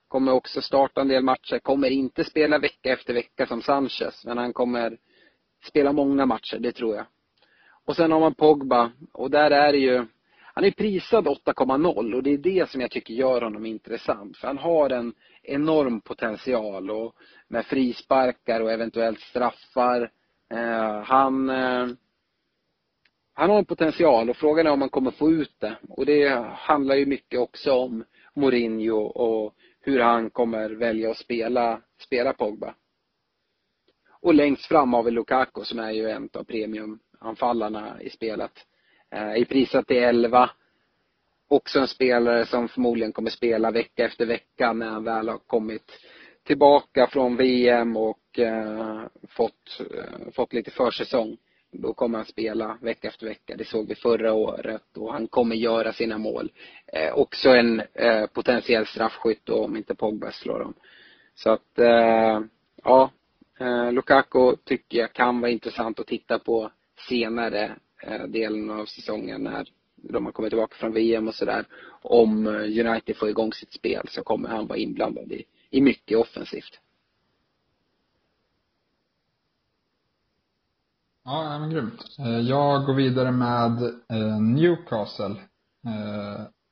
[0.09, 1.59] Kommer också starta en del matcher.
[1.59, 4.98] Kommer inte spela vecka efter vecka som Sanchez, men han kommer
[5.64, 7.07] spela många matcher, det tror jag.
[7.85, 10.07] Och sen har man Pogba och där är det ju
[10.54, 14.37] han är prisad 8,0 och det är det som jag tycker gör honom intressant.
[14.37, 17.14] För han har en enorm potential och
[17.48, 20.11] med frisparkar och eventuellt straffar.
[20.50, 21.87] Eh, han, eh,
[23.35, 25.76] han har en potential och frågan är om han kommer få ut det.
[25.88, 28.04] Och det handlar ju mycket också om
[28.35, 32.74] Mourinho och hur han kommer välja att spela, spela Pogba.
[34.20, 38.52] Och längst fram har vi Lukaku som är ju en av premiumanfallarna i spelet.
[39.11, 40.50] Eh, I prisat till 11.
[41.48, 45.92] Också en spelare som förmodligen kommer spela vecka efter vecka när han väl har kommit
[46.42, 51.37] tillbaka från VM och eh, fått, eh, fått lite försäsong.
[51.72, 53.57] Då kommer han spela vecka efter vecka.
[53.57, 56.52] Det såg vi förra året och han kommer göra sina mål.
[56.87, 60.74] Eh, också en eh, potentiell straffskytt om inte Pogba slår dem.
[61.35, 62.40] Så att, eh,
[62.85, 63.11] ja.
[63.59, 66.70] Eh, Lukaku tycker jag kan vara intressant att titta på
[67.09, 67.76] senare
[68.07, 69.68] Eh, delen av säsongen när,
[70.11, 71.67] de har kommit tillbaka från VM och sådär.
[72.03, 76.19] Om eh, United får igång sitt spel så kommer han vara inblandad i, i mycket
[76.19, 76.81] offensivt.
[81.25, 82.17] Ja, men grymt.
[82.19, 85.37] Eh, jag går vidare med eh, Newcastle.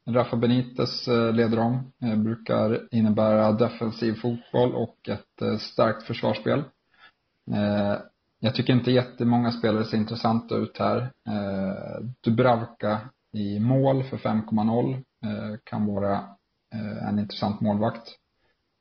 [0.06, 1.92] Rafa Benitez leder om.
[2.16, 6.62] Brukar innebära defensiv fotboll och ett starkt försvarsspel.
[8.40, 11.10] Jag tycker inte jättemånga spelare ser intressanta ut här.
[12.20, 13.00] Dubravka
[13.32, 16.14] i mål för 5,0 eh, kan vara
[16.74, 18.08] eh, en intressant målvakt.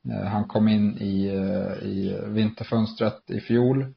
[0.08, 1.26] Eh, han kom in i,
[1.82, 3.94] i vinterfönstret i fjol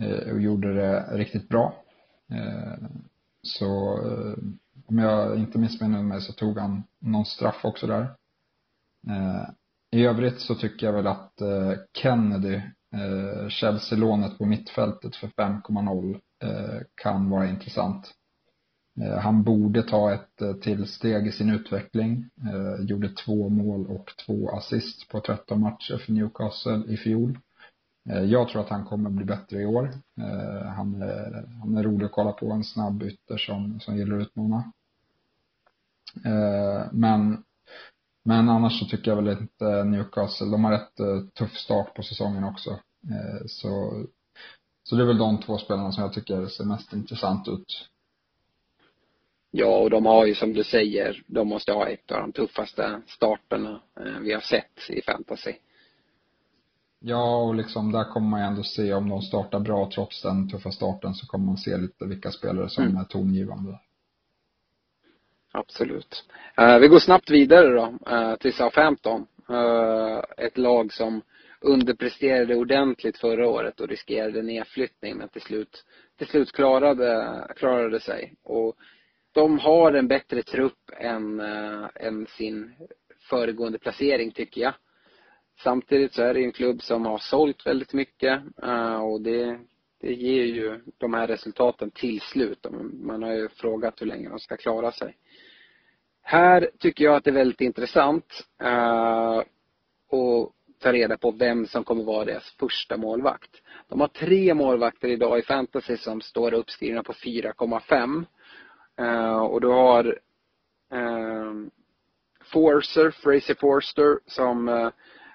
[0.00, 1.74] Eh, och gjorde det riktigt bra.
[2.30, 2.88] Eh,
[3.42, 4.34] så eh,
[4.86, 8.14] om jag inte missminner mig så tog han någon straff också där.
[9.90, 11.32] I övrigt så tycker jag väl att
[11.92, 12.60] Kennedy,
[13.48, 16.20] Chelsea-lånet på mittfältet för 5,0
[17.02, 18.14] kan vara intressant.
[19.02, 22.30] Eh, han borde ta ett eh, till steg i sin utveckling.
[22.52, 27.38] Eh, gjorde två mål och två assist på 13 matcher för Newcastle i fjol.
[28.04, 29.90] Jag tror att han kommer bli bättre i år.
[30.76, 34.22] Han är, han är rolig att kolla på, en snabb ytter som, som gillar att
[34.22, 34.72] utmana.
[36.92, 37.44] Men,
[38.24, 40.94] men annars så tycker jag väl inte Newcastle, de har rätt
[41.34, 42.78] tuff start på säsongen också.
[43.46, 44.04] Så,
[44.82, 47.89] så det är väl de två spelarna som jag tycker ser mest intressant ut.
[49.50, 53.00] Ja, och de har ju som du säger, de måste ha ett av de tuffaste
[53.06, 53.80] starterna
[54.20, 55.52] vi har sett i fantasy.
[57.02, 60.50] Ja, och liksom där kommer man ju ändå se om de startar bra trots den
[60.50, 62.96] tuffa starten så kommer man se lite vilka spelare som mm.
[62.96, 63.78] är tongivande.
[65.52, 66.24] Absolut.
[66.60, 69.26] Uh, vi går snabbt vidare då uh, till Southampton.
[70.36, 71.22] Ett lag som
[71.60, 75.84] underpresterade ordentligt förra året och riskerade nedflyttning men till slut,
[76.18, 78.34] till slut klarade, klarade sig.
[78.42, 78.76] Och
[79.32, 82.74] de har en bättre trupp än, eh, än sin
[83.30, 84.74] föregående placering tycker jag.
[85.62, 89.58] Samtidigt så är det en klubb som har sålt väldigt mycket eh, och det,
[90.00, 92.66] det ger ju de här resultaten till slut.
[92.92, 95.16] Man har ju frågat hur länge de ska klara sig.
[96.22, 101.84] Här tycker jag att det är väldigt intressant eh, att ta reda på vem som
[101.84, 103.62] kommer vara deras första målvakt.
[103.88, 108.24] De har tre målvakter idag i fantasy som står uppskrivna på 4,5.
[109.00, 110.18] Eh, och du har
[110.90, 111.70] ehm,
[112.52, 114.90] Forcer, Fraser Forster, som eh,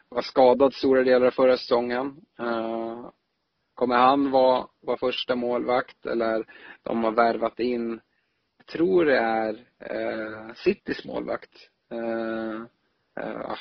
[0.09, 2.15] var skadad stora delar av förra säsongen.
[2.39, 3.09] Eh,
[3.73, 6.45] kommer han vara, vara första målvakt eller
[6.83, 7.99] de har värvat in,
[8.57, 11.69] jag tror det är eh, Citys målvakt.
[11.93, 12.65] Uh,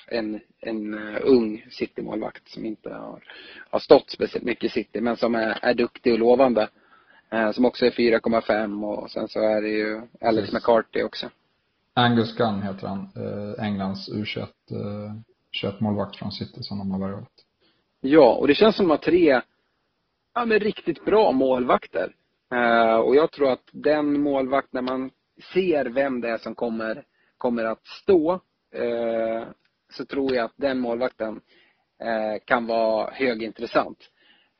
[0.06, 3.22] en, en ung City-målvakt som inte har,
[3.70, 6.68] har stått speciellt mycket i City men som är, är duktig och lovande.
[7.54, 10.54] Som också är 4,5 och sen så är det ju Alex Precis.
[10.54, 11.30] McCarthy också.
[11.94, 13.08] Angus Gunn heter han,
[13.58, 14.46] Englands U21
[15.52, 17.32] köpmålvakt från City som de har värvat.
[18.00, 19.40] Ja, och det känns som att de har tre,
[20.34, 22.14] ja men riktigt bra målvakter.
[23.04, 25.10] Och jag tror att den målvakt, när man
[25.52, 27.04] ser vem det är som kommer,
[27.38, 28.40] kommer att stå,
[29.92, 31.40] så tror jag att den målvakten
[32.44, 33.98] kan vara högintressant.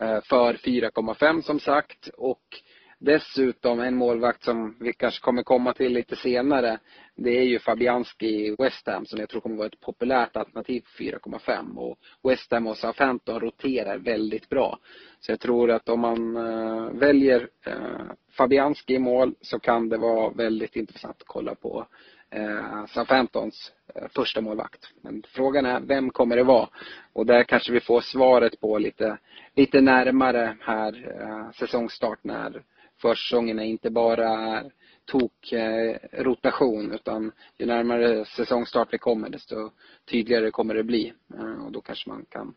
[0.03, 2.63] Eh, för 4,5 som sagt och
[3.05, 6.79] Dessutom en målvakt som vi kanske kommer komma till lite senare.
[7.17, 10.83] Det är ju Fabianski i West Ham som jag tror kommer vara ett populärt alternativ
[10.87, 11.77] för 4,5.
[11.77, 11.99] Och
[12.31, 14.79] West Ham och Southampton roterar väldigt bra.
[15.21, 19.97] Så jag tror att om man äh, väljer äh, Fabianski i mål så kan det
[19.97, 21.87] vara väldigt intressant att kolla på
[22.35, 24.93] eh, Southamptons eh, första målvakt.
[25.03, 26.69] Men frågan är, vem kommer det vara?
[27.13, 29.19] Och där kanske vi får svaret på lite,
[29.55, 32.63] lite närmare här eh, säsongstart när
[33.01, 34.73] försäsongerna inte bara är
[35.05, 39.71] tok eh, rotation utan ju närmare säsongstart vi kommer desto
[40.11, 41.13] tydligare kommer det bli.
[41.35, 42.55] Eh, och då kanske man kan,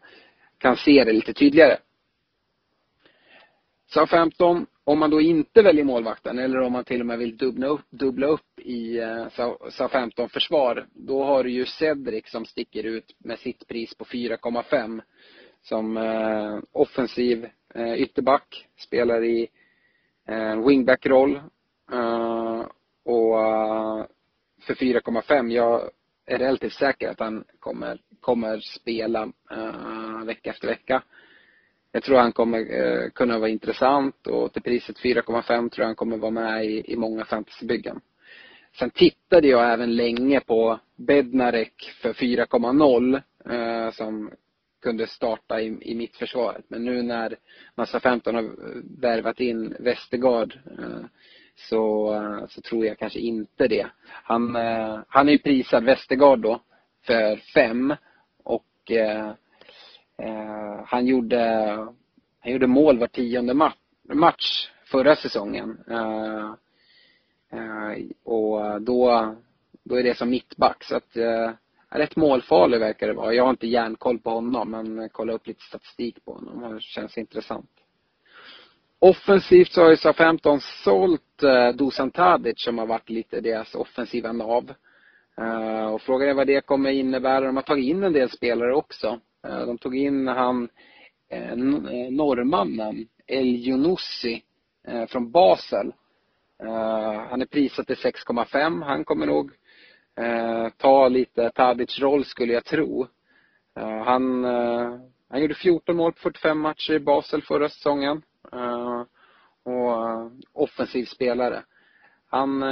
[0.58, 1.78] kan se det lite tydligare.
[3.90, 7.68] SA-15, om man då inte väljer målvakten eller om man till och med vill dubbla
[7.68, 9.28] upp, dubbla upp i eh,
[9.70, 15.02] SA-15 försvar, då har du ju Cedric som sticker ut med sitt pris på 4,5
[15.62, 19.48] som eh, offensiv eh, ytterback, spelar i
[20.28, 21.36] eh, wingback-roll.
[21.92, 22.66] Eh,
[23.06, 24.06] och eh,
[24.62, 25.90] för 4,5, jag
[26.26, 29.32] är relativt säker att han kommer, kommer spela
[30.26, 31.04] vecka efter vecka.
[31.98, 35.96] Jag tror han kommer eh, kunna vara intressant och till priset 4,5 tror jag han
[35.96, 38.02] kommer vara med i, i många fantasybyggen.
[38.80, 44.32] Sen tittade jag även länge på Bednarek för 4,0 eh, som
[44.82, 46.66] kunde starta i, i mittförsvaret.
[46.68, 47.36] Men nu när
[47.76, 48.50] Massa 15 har
[49.02, 51.06] värvat in Västergard eh,
[51.56, 53.88] så, så tror jag kanske inte det.
[54.08, 54.56] Han,
[55.08, 56.62] han är ju prisad Västergard då
[57.06, 57.96] för 5.
[58.44, 58.92] och
[60.18, 61.40] Eh, han gjorde,
[62.40, 63.54] han gjorde mål var tionde
[64.04, 65.78] match förra säsongen.
[65.90, 66.54] Eh,
[67.60, 69.36] eh, och då,
[69.84, 70.84] då är det som mittback.
[70.84, 71.52] Så att, eh,
[71.90, 73.34] rätt målfarlig verkar det vara.
[73.34, 76.74] Jag har inte järnkoll på honom men kolla upp lite statistik på honom.
[76.74, 77.70] Det känns intressant.
[79.00, 84.32] Offensivt så har ju SA-15 sålt eh, Dusan Tadic som har varit lite deras offensiva
[84.32, 84.74] nav.
[85.42, 87.46] Uh, och frågan är vad det kommer innebära.
[87.46, 89.20] De har tagit in en del spelare också.
[89.48, 90.70] Eh, de tog in han
[91.30, 91.58] eh, eh,
[92.12, 94.44] norrmannen El Yunusi
[95.08, 95.94] från Basel.
[97.30, 98.84] han är prisad till 6,5.
[98.84, 99.52] Han kommer nog
[100.78, 103.08] ta lite Tadic roll skulle jag tro.
[104.06, 104.44] han,
[105.30, 108.22] han gjorde 14 mål på 45 matcher i Basel förra säsongen.
[109.64, 111.64] och offensiv spelare.
[112.28, 112.64] Han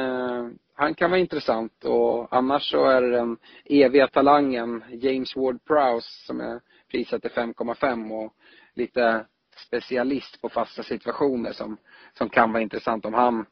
[0.77, 6.41] han kan vara intressant och annars så är det den eviga talangen James Ward-Prowse som
[6.41, 6.61] är
[6.91, 8.33] prissatt till 5,5 och
[8.73, 9.25] lite
[9.67, 11.77] specialist på fasta situationer som,
[12.17, 13.45] som kan vara intressant om han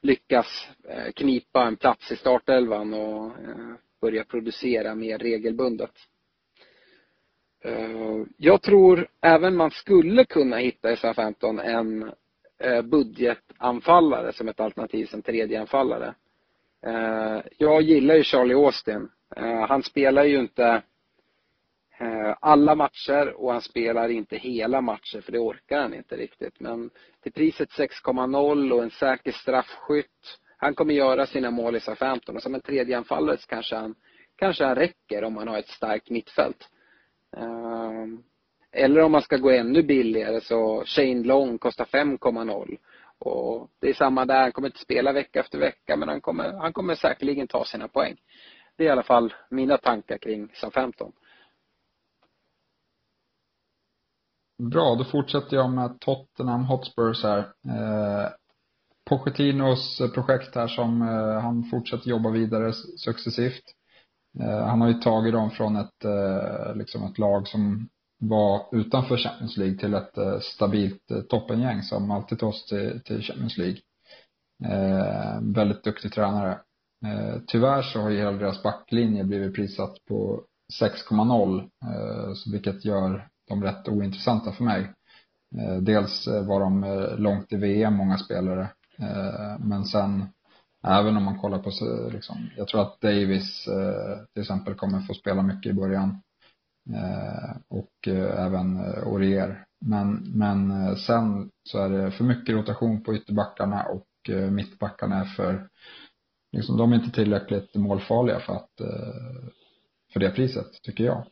[0.00, 5.92] lyckas eh, knipa en plats i startelvan och eh, börja producera mer regelbundet.
[7.64, 12.12] Eh, jag tror även man skulle kunna hitta i SA-15 en
[12.84, 16.14] budgetanfallare som ett alternativ som tredje anfallare.
[16.86, 19.08] Eh, jag gillar ju Charlie Austin.
[19.36, 20.82] Eh, han spelar ju inte
[21.98, 26.60] eh, alla matcher och han spelar inte hela matcher för det orkar han inte riktigt.
[26.60, 26.90] Men
[27.22, 30.38] till priset 6,0 och en säker straffskytt.
[30.56, 33.94] Han kommer göra sina mål i SA-15 och som en tredje anfallare så kanske han,
[34.36, 36.68] kanske han räcker om man har ett starkt mittfält.
[38.72, 42.78] Eller om man ska gå ännu billigare så Shane Long kostar 5,0.
[43.26, 46.52] Och det är samma där, han kommer inte spela vecka efter vecka men han kommer,
[46.52, 48.16] han kommer säkerligen ta sina poäng.
[48.76, 51.12] Det är i alla fall mina tankar kring Sam 15.
[54.58, 57.38] Bra, då fortsätter jag med Tottenham Hotspurs här.
[57.38, 58.28] Eh,
[59.04, 63.64] Pochettinos eh, projekt här som eh, han fortsätter jobba vidare successivt.
[64.40, 67.88] Eh, han har ju tagit dem från ett, eh, liksom ett lag som
[68.28, 73.00] var utanför Champions League till ett eh, stabilt eh, toppengäng som alltid tar oss till,
[73.04, 73.78] till Champions League.
[74.64, 76.58] Eh, väldigt duktig tränare.
[77.06, 80.42] Eh, tyvärr så har ju hela deras backlinje blivit prissatt på
[80.80, 84.92] 6,0 eh, vilket gör dem rätt ointressanta för mig.
[85.58, 88.68] Eh, dels eh, var de eh, långt i VM, många spelare.
[88.98, 90.28] Eh, men sen
[90.86, 91.70] även om man kollar på,
[92.12, 93.64] liksom, jag tror att Davis
[94.32, 96.20] till exempel kommer få spela mycket i början.
[96.92, 99.64] Eh, och eh, även eh, Orier.
[99.80, 104.06] Men, men sen så är det för mycket rotation på ytterbackarna och
[104.50, 105.68] mittbackarna är för,
[106.52, 108.70] liksom, de är inte tillräckligt målfarliga för att,
[110.12, 111.26] för det priset, tycker jag.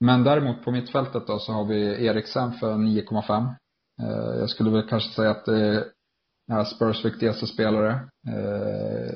[0.00, 3.54] Men däremot på mittfältet då så har vi Eriksen för 9,5.
[4.38, 5.84] Jag skulle väl kanske säga att det
[6.52, 8.08] är Spurs viktigaste spelare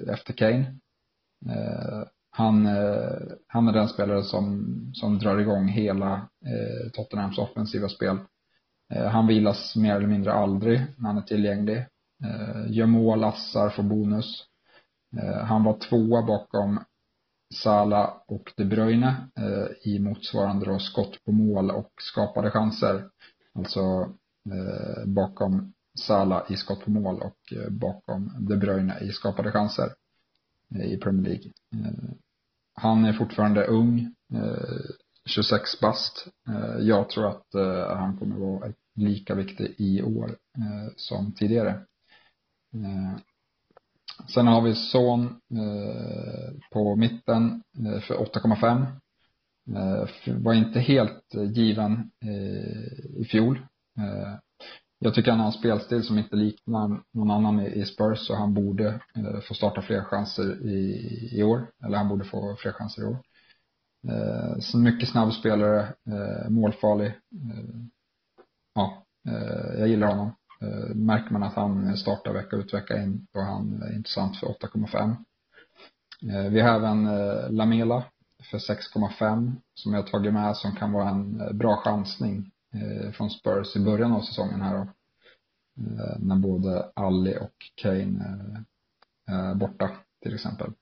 [0.09, 0.77] efter Kane.
[2.41, 6.13] Han, eh, han är den spelare som, som drar igång hela
[6.47, 8.19] eh, Tottenhams offensiva spel.
[8.95, 11.77] Eh, han vilas mer eller mindre aldrig när han är tillgänglig.
[12.25, 14.45] Eh, gör mål, assar, får bonus.
[15.17, 16.81] Eh, han var tvåa bakom
[17.55, 23.05] Sala och De Bruyne eh, i motsvarande då skott på mål och skapade chanser.
[23.55, 23.81] Alltså
[24.51, 29.89] eh, bakom Sala i skott på mål och eh, bakom De Bruyne i skapade chanser
[30.75, 31.53] eh, i Premier League.
[31.75, 32.11] Eh,
[32.81, 34.91] han är fortfarande ung, eh,
[35.25, 36.27] 26 bast.
[36.49, 41.81] Eh, jag tror att eh, han kommer vara lika viktig i år eh, som tidigare.
[44.35, 45.41] Sen har vi Son
[46.73, 47.63] på mitten
[48.07, 48.87] för 8,5.
[50.43, 52.11] Var inte helt given
[53.17, 53.59] i fjol.
[55.03, 58.55] Jag tycker han har en spelstil som inte liknar någon annan i Spurs så han
[58.55, 60.79] borde eh, få starta fler chanser i,
[61.33, 61.67] i år.
[61.85, 63.19] Eller han borde få fler chanser i år.
[64.09, 67.07] Eh, så mycket snabb spelare, eh, målfarlig.
[67.07, 67.81] Eh,
[68.75, 70.33] ja, eh, jag gillar honom.
[70.63, 74.47] Eh, märker man att han startar vecka ut vecka in då han är intressant för
[74.47, 75.17] 8,5.
[76.51, 77.05] Vi har även
[77.57, 78.05] Lamela
[78.51, 83.77] för 6,5 som jag tagit med som kan vara en bra chansning Eh, från Spurs
[83.77, 84.81] i början av säsongen här då.
[85.83, 88.65] Eh, när både Ali och Kane
[89.29, 89.91] eh, är borta
[90.23, 90.73] till exempel.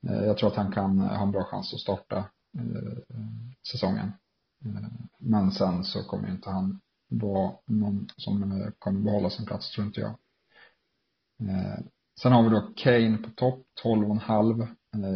[0.00, 2.24] Jag tror att han kan ha en bra chans att starta
[3.72, 4.12] säsongen.
[5.18, 10.00] Men sen så kommer inte han vara någon som kommer behålla sin plats, tror inte
[10.00, 10.14] jag.
[12.20, 14.68] Sen har vi då Kane på topp, 12,5.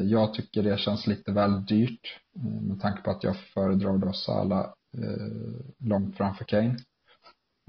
[0.03, 2.21] Jag tycker det känns lite väl dyrt
[2.63, 4.73] med tanke på att jag föredrar då Salah
[5.03, 6.77] Eh, långt framför Kane.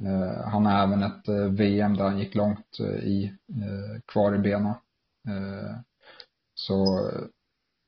[0.01, 3.33] Eh, han har även ett eh, VM där han gick långt i,
[4.05, 4.73] kvar i benen.
[6.53, 7.11] Så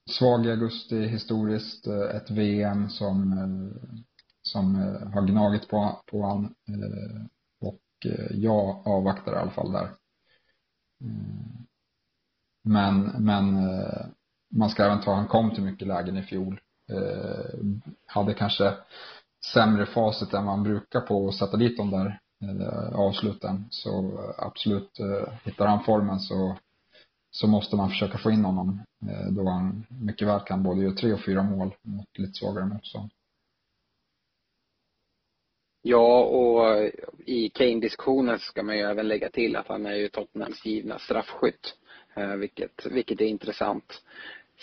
[0.09, 3.39] svag i augusti historiskt, ett VM som,
[4.41, 4.75] som
[5.13, 6.55] har gnagit på, på han.
[7.61, 7.81] Och
[8.29, 9.89] jag avvaktar i alla fall där.
[11.01, 11.65] Mm.
[12.63, 13.57] Men, men
[14.51, 16.59] man ska även ta, han kom till mycket lägen i fjol.
[18.05, 18.73] Hade kanske
[19.45, 23.65] sämre facit än man brukar på att sätta dit de där eh, avsluten.
[23.69, 26.57] Så eh, absolut, eh, hittar han formen så
[27.31, 28.79] så måste man försöka få in honom
[29.31, 33.11] då han mycket väl kan både göra tre och fyra mål mot lite svagare motstånd.
[35.81, 36.89] Ja, och
[37.25, 41.75] i Kane-diskussionen ska man ju även lägga till att han är ju Tottenhams givna straffskytt.
[42.37, 44.01] Vilket, vilket är intressant.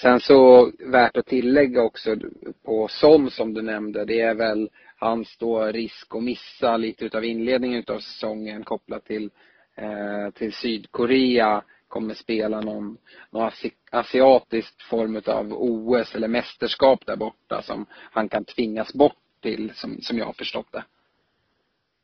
[0.00, 2.16] Sen så värt att tillägga också
[2.64, 7.24] på Son som du nämnde, det är väl hans då risk att missa lite utav
[7.24, 9.30] inledningen utav säsongen kopplat till,
[9.74, 12.98] eh, till Sydkorea kommer spela någon,
[13.30, 13.50] någon
[13.90, 20.00] asiatisk form av OS eller mästerskap där borta som han kan tvingas bort till som,
[20.00, 20.84] som jag har förstått det.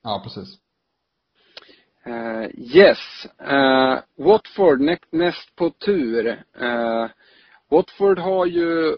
[0.03, 0.59] Ja, precis.
[2.07, 3.27] Uh, yes.
[3.51, 4.81] Uh, Watford
[5.11, 6.45] näst på tur.
[6.61, 7.07] Uh,
[7.73, 8.97] Watford har ju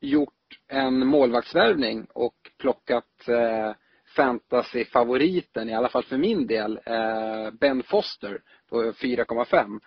[0.00, 3.72] gjort en målvaktsvärvning och plockat eh,
[4.16, 9.80] fantasyfavoriten, i alla fall för min del, eh, Ben Foster på 4,5.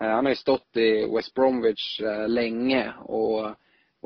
[0.00, 3.54] Eh, han har ju stått i West Bromwich eh, länge och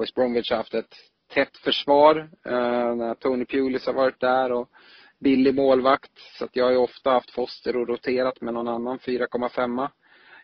[0.00, 0.94] West Bromwich har haft ett
[1.34, 4.70] tätt försvar eh, när Tony Pulis har varit där och
[5.18, 6.18] billig målvakt.
[6.38, 9.88] Så att jag har ju ofta haft Foster och roterat med någon annan 4,5.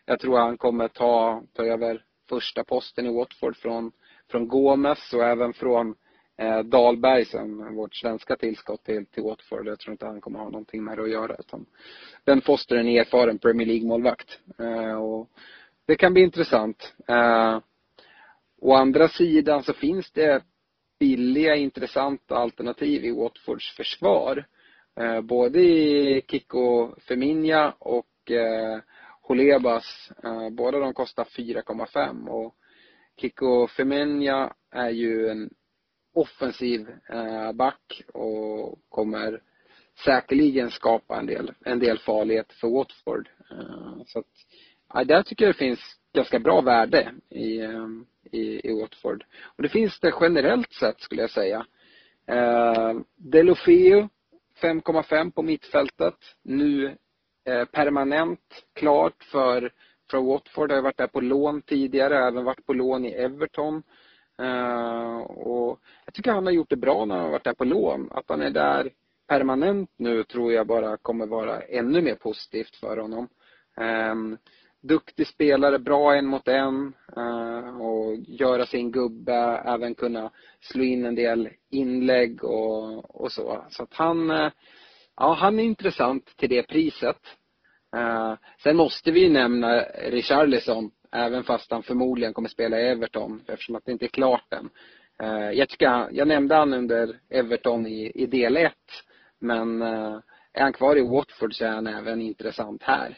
[0.05, 3.91] Jag tror han kommer ta, ta över första posten i Watford från,
[4.31, 5.95] från Gomes och även från
[6.37, 9.67] eh, Dahlberg som vårt svenska tillskott till, till Watford.
[9.67, 11.35] Jag tror inte han kommer ha någonting med det att göra.
[11.39, 11.65] Utan
[12.25, 14.39] Ben Foster är en erfaren Premier League-målvakt.
[14.59, 15.29] Eh, och
[15.85, 16.93] det kan bli intressant.
[17.07, 17.59] Eh,
[18.61, 20.43] å andra sidan så finns det
[20.99, 24.45] billiga, intressanta alternativ i Watfords försvar.
[24.99, 28.79] Eh, både i Kiko Feminja och eh,
[29.31, 30.11] Kolebas.
[30.23, 32.55] Eh, båda de kostar 4,5 och
[33.17, 35.49] Kiko Femenya är ju en
[36.13, 39.41] offensiv eh, back och kommer
[40.05, 43.29] säkerligen skapa en del, en del farlighet för Watford.
[43.51, 44.25] Eh, så att,
[44.93, 45.79] ja, där tycker jag det finns
[46.13, 47.61] ganska bra värde i,
[48.31, 49.25] i, i Watford.
[49.55, 51.65] Och det finns det generellt sett skulle jag säga.
[52.27, 52.93] Eh,
[54.61, 56.15] 5,5 på mittfältet.
[56.43, 56.97] Nu
[57.45, 59.71] Eh, permanent klart för,
[60.11, 60.71] för Watford.
[60.71, 63.83] Har varit där på lån tidigare, även varit på lån i Everton.
[64.41, 67.65] Uh, och jag tycker han har gjort det bra när han har varit där på
[67.65, 68.09] lån.
[68.11, 68.89] Att han är där
[69.27, 73.27] permanent nu tror jag bara kommer vara ännu mer positivt för honom.
[74.11, 74.37] Um,
[74.81, 81.05] duktig spelare, bra en mot en uh, och göra sin gubbe, även kunna slå in
[81.05, 83.65] en del inlägg och, och så.
[83.69, 84.51] Så att han, uh,
[85.15, 87.19] ja han är intressant till det priset.
[87.95, 93.75] Uh, sen måste vi nämna Richarlison Även fast han förmodligen kommer spela i Everton eftersom
[93.75, 94.69] att det inte är klart än.
[95.23, 98.73] Eh, jag tycker jag nämnde han under Everton i, i del 1.
[99.39, 100.19] Men eh,
[100.53, 103.17] är han kvar i Watford så är han även intressant här.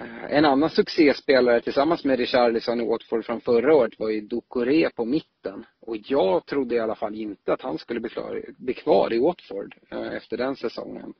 [0.00, 4.90] Eh, en annan succéspelare tillsammans med Richarlison i Watford från förra året var ju Ducoré
[4.90, 5.66] på mitten.
[5.80, 9.18] Och jag trodde i alla fall inte att han skulle bli kvar, bli kvar i
[9.18, 11.14] Watford eh, efter den säsongen.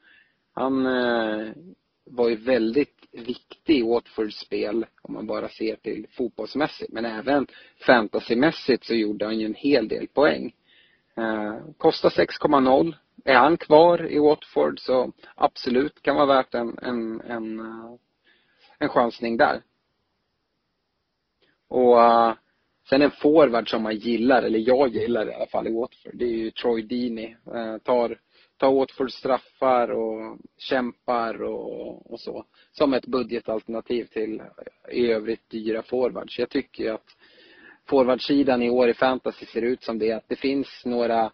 [0.55, 1.53] Han eh,
[2.05, 6.93] var ju väldigt viktig i Watfords spel om man bara ser till fotbollsmässigt.
[6.93, 7.47] Men även
[7.87, 10.55] fantasymässigt så gjorde han ju en hel del poäng.
[11.79, 12.95] Kostar 6,0.
[13.25, 17.61] Är han kvar i Watford så absolut kan vara värt en, en, en,
[18.83, 19.63] en chansning där.
[21.69, 22.35] Och uh,
[22.89, 26.25] sen en forward som man gillar, eller jag gillar i alla fall i Watford, det
[26.25, 27.35] är ju Troy Deeney.
[27.55, 28.19] Uh, tar
[28.63, 32.45] tar åt straffar och kämpar och, och så.
[32.73, 34.43] Som ett budgetalternativ till
[34.93, 36.39] i övrigt dyra forwards.
[36.39, 37.07] Jag tycker att
[37.89, 40.13] forwardsidan i år i fantasy ser ut som det.
[40.13, 41.33] Att det finns några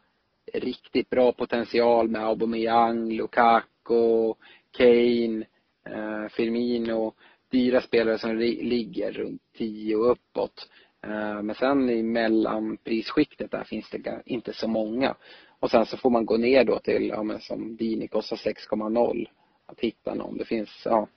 [0.52, 4.34] riktigt bra potential med Aubameyang, Lukaku,
[4.70, 5.44] Kane,
[5.86, 7.14] eh, Firmino.
[7.50, 10.68] Dyra spelare som ligger runt 10 och uppåt.
[11.02, 15.14] Eh, men sen i mellanprisskiktet där finns det inte så många.
[15.60, 19.26] Och sen så får man gå ner då till, ja men som Dini kostar 6,0.
[19.66, 20.38] Att hitta någon.
[20.38, 21.08] Det finns, ja,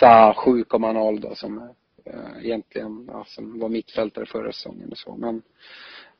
[0.00, 1.58] Sa 7,0 då som
[2.04, 5.16] äh, egentligen, ja, som var mittfältare förra säsongen och så.
[5.16, 5.42] Men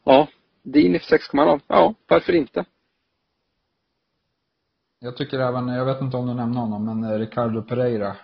[0.04, 0.28] ja,
[0.62, 1.60] Dini för 6,0.
[1.66, 2.64] Ja, varför inte?
[5.00, 8.16] Jag tycker även, jag vet inte om du nämnde honom, men eh, Ricardo Pereira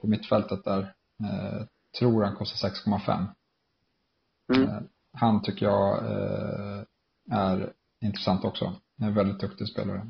[0.00, 0.80] på mittfältet där,
[1.20, 1.66] eh,
[1.98, 3.26] tror han kostar 6,5.
[4.54, 4.68] Mm.
[4.68, 4.80] Eh,
[5.12, 6.82] han tycker jag eh,
[7.30, 8.72] är intressant också.
[9.00, 10.06] En väldigt duktig spelare.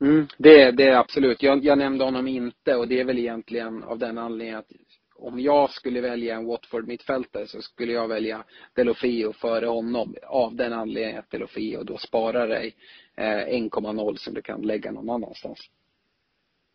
[0.00, 1.42] Mm, det, det är absolut.
[1.42, 4.72] Jag, jag nämnde honom inte och det är väl egentligen av den anledningen att
[5.14, 10.56] om jag skulle välja en Watford mittfältare så skulle jag välja Delofio före honom av
[10.56, 12.76] den anledningen att Delofio då sparar dig
[13.16, 15.58] eh, 1,0 som du kan lägga någon annanstans.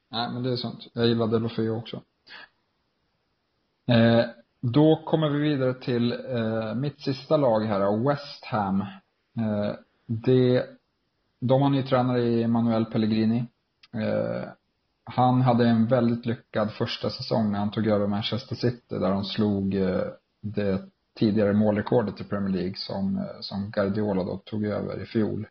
[0.09, 0.87] Nej, men det är sant.
[0.93, 2.01] Jag gillar Delofio också.
[3.87, 4.25] Eh,
[4.61, 8.81] då kommer vi vidare till eh, mitt sista lag här, West Ham.
[9.37, 9.73] Eh,
[10.05, 10.65] det,
[11.39, 13.45] de har ny tränare i Manuel Pellegrini.
[13.93, 14.49] Eh,
[15.03, 19.23] han hade en väldigt lyckad första säsong när han tog över Manchester City där de
[19.23, 20.03] slog eh,
[20.41, 20.81] det
[21.19, 25.47] tidigare målrekordet i Premier League som, eh, som Guardiola då tog över i fjol.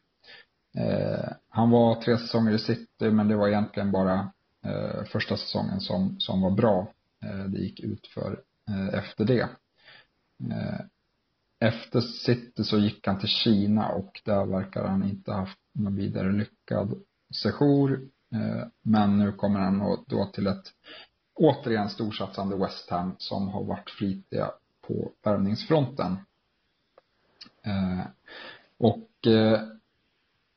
[0.78, 4.30] Eh, han var tre säsonger i City men det var egentligen bara
[4.66, 6.92] Eh, första säsongen som, som var bra.
[7.22, 9.48] Eh, det gick ut för eh, efter det.
[10.50, 10.80] Eh,
[11.60, 16.32] efter City så gick han till Kina och där verkar han inte haft någon vidare
[16.32, 16.94] lyckad
[17.42, 18.08] sejour.
[18.32, 20.72] Eh, men nu kommer han då till ett
[21.34, 24.50] återigen storsatsande West Ham som har varit flitiga
[24.86, 26.16] på värvningsfronten.
[27.62, 28.06] Eh,
[28.78, 29.08] och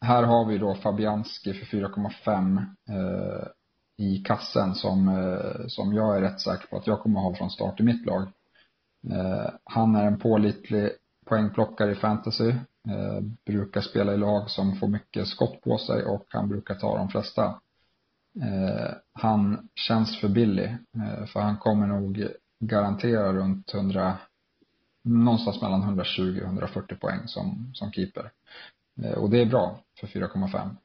[0.02, 2.66] här har vi då Fabianski för 4,5
[4.00, 7.50] i kassen som, eh, som jag är rätt säker på att jag kommer ha från
[7.50, 8.22] start i mitt lag.
[9.12, 10.90] Eh, han är en pålitlig
[11.26, 12.50] poängplockare i fantasy.
[12.90, 16.98] Eh, brukar spela i lag som får mycket skott på sig och han brukar ta
[16.98, 17.62] de flesta.
[19.14, 20.78] Han känns för billig
[21.34, 22.28] för han kommer nog
[22.60, 24.18] garantera runt 100
[25.04, 28.32] någonstans mellan 120 och 140 poäng som, som keeper.
[29.18, 30.76] Och det är bra för 4,5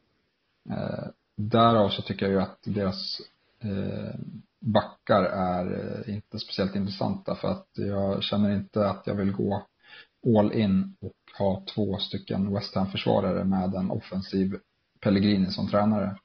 [1.36, 3.20] därav så tycker jag ju att deras
[3.60, 4.14] eh,
[4.60, 5.72] backar är
[6.06, 9.66] eh, inte speciellt intressanta för att jag känner inte att jag vill gå
[10.38, 14.56] all in och ha två stycken West Ham-försvarare med en offensiv
[15.00, 16.16] Pellegrini som tränare.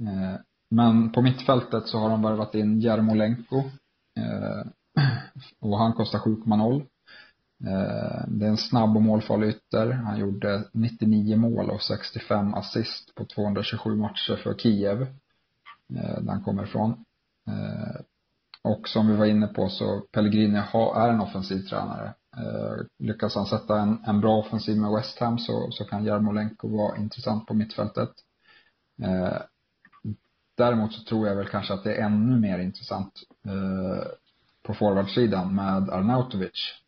[0.00, 3.58] Eh, men på mittfältet så har de värvat in Jarmolenko
[4.16, 4.66] eh,
[5.60, 6.86] och han kostar 7,0.
[7.66, 9.90] Eh, det är en snabb och målfarlig ytter.
[9.90, 16.44] Han gjorde 99 mål och 65 assist på 227 matcher för Kiev, eh, där han
[16.44, 17.04] kommer ifrån.
[17.48, 18.00] Eh,
[18.62, 22.14] och som vi var inne på så Pellegrini är en offensiv tränare.
[22.98, 26.96] Lyckas han sätta en, en bra offensiv med West Ham så, så kan Jarmolenko vara
[26.96, 28.10] intressant på mittfältet.
[30.56, 33.12] Däremot så tror jag väl kanske att det är ännu mer intressant
[34.62, 36.83] på forwardsidan med Arnautovic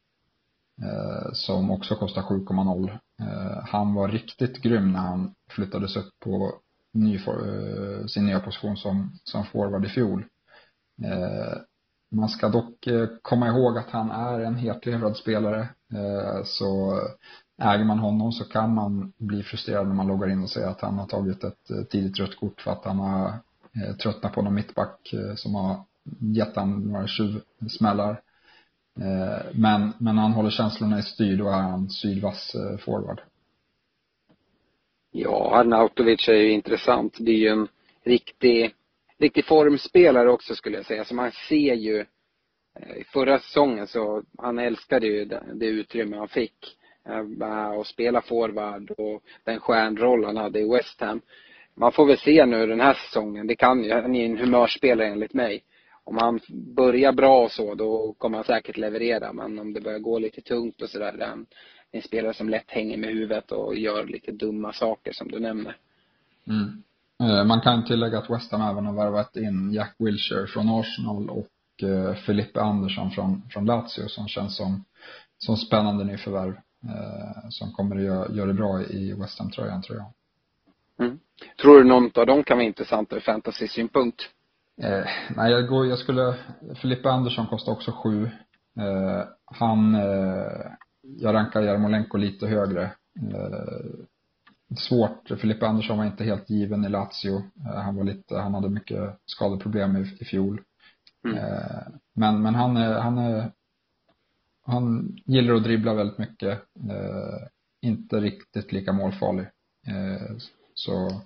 [0.82, 2.90] Eh, som också kostar 7,0.
[3.20, 6.52] Eh, han var riktigt grym när han flyttades upp på
[6.92, 10.24] ny, eh, sin nya position som, som forward i fjol.
[12.10, 12.88] Man ska dock
[13.22, 15.68] komma ihåg att han är en hetlevrad spelare.
[16.44, 17.00] Så
[17.62, 20.80] äger man honom så kan man bli frustrerad när man loggar in och ser att
[20.80, 23.32] han har tagit ett tidigt rött kort för att han har
[24.02, 25.84] tröttnat på någon mittback som har
[26.20, 28.20] gett honom några tjuvsmällar.
[29.00, 33.20] Eh, men, men när han håller känslorna i styr, då är han sydvass eh, forward.
[35.10, 37.16] Ja, Arnautovic är ju intressant.
[37.20, 37.68] Det är ju en
[38.04, 38.74] riktig,
[39.18, 41.04] riktig formspelare också skulle jag säga.
[41.04, 42.00] Så man ser ju
[42.80, 46.76] eh, i förra säsongen så, han älskade ju det, det utrymme han fick.
[47.78, 51.20] Och spela forward och den stjärnroll han hade i West Ham.
[51.74, 53.46] Man får väl se nu den här säsongen.
[53.46, 55.62] Det kan ju, han är en humörspelare enligt mig
[56.06, 56.40] om han
[56.76, 59.32] börjar bra och så, då kommer han säkert leverera.
[59.32, 61.46] Men om det börjar gå lite tungt och sådär, är han
[61.90, 65.76] en spelare som lätt hänger med huvudet och gör lite dumma saker som du nämner.
[66.46, 66.82] Mm.
[67.22, 71.30] Eh, man kan tillägga att West Ham även har värvat in Jack Wilshere från Arsenal
[71.30, 74.84] och eh, Filippe Andersson från, från Lazio som känns som,
[75.38, 76.54] som spännande nyförvärv.
[76.84, 80.12] Eh, som kommer att göra, göra det bra i West Ham-tröjan tror jag.
[81.06, 81.18] Mm.
[81.60, 84.22] Tror du någon av dem kan vara intressant ur fantasy-synpunkt?
[84.82, 85.06] Eh,
[85.36, 86.34] nej, jag, går, jag skulle,
[86.82, 88.24] Filippa Andersson kostar också sju.
[88.78, 90.70] Eh, han, eh,
[91.02, 92.82] jag rankar Jarmolenko lite högre.
[93.32, 97.36] Eh, svårt, Filippa Andersson var inte helt given i Lazio.
[97.36, 100.60] Eh, han var lite, han hade mycket skadeproblem i, i fjol.
[101.24, 101.38] Mm.
[101.38, 101.82] Eh,
[102.14, 103.52] men, men han han är,
[104.66, 106.62] han gillar att dribbla väldigt mycket.
[107.82, 109.46] inte riktigt lika målfarlig.
[110.74, 111.22] Så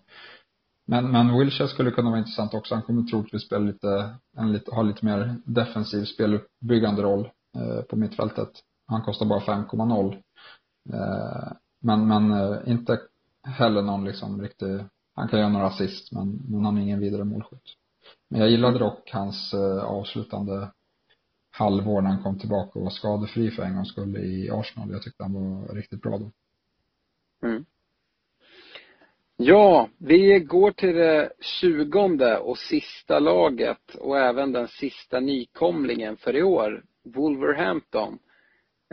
[0.91, 2.75] men, men Wilshire skulle kunna vara intressant också.
[2.75, 7.97] Han kommer troligtvis spela lite, en lite, ha lite mer defensiv speluppbyggande roll eh, på
[7.97, 8.51] mittfältet.
[8.87, 10.15] Han kostar bara 5,0.
[10.93, 13.01] Eh, men, men eh, inte
[13.43, 14.85] heller någon liksom riktig,
[15.15, 17.77] han kan göra några assist men, men han är ingen vidare målskytt.
[18.31, 20.71] Men jag gillade dock hans eh, avslutande
[21.51, 24.91] halvår när han kom tillbaka och var skadefri för en gångs skull i Arsenal.
[24.91, 26.31] Jag tyckte han var riktigt bra då.
[27.47, 27.65] Mm.
[29.43, 36.37] Ja, vi går till det tjugonde och sista laget och även den sista nykomlingen för
[36.37, 38.19] i år, Wolverhampton.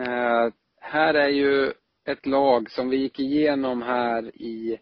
[0.02, 1.74] Eh, här är ju
[2.06, 4.80] ett lag som vi gick igenom här i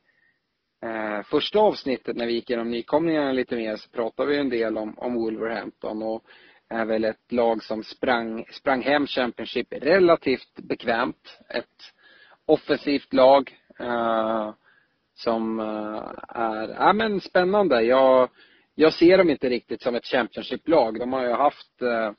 [0.84, 4.78] eh, första avsnittet när vi gick igenom nykomlingarna lite mer så pratade vi en del
[4.78, 6.24] om, om Wolverhampton och
[6.70, 11.40] är väl ett lag som sprang, sprang hem Championship relativt bekvämt.
[11.50, 11.94] Ett
[12.46, 13.52] offensivt lag.
[13.80, 14.54] Eh,
[15.16, 17.82] som eh, är, ja men spännande.
[17.82, 18.30] Jag,
[18.76, 21.00] jag ser dem inte riktigt som ett Championship-lag.
[21.00, 22.12] De har ju haft eh,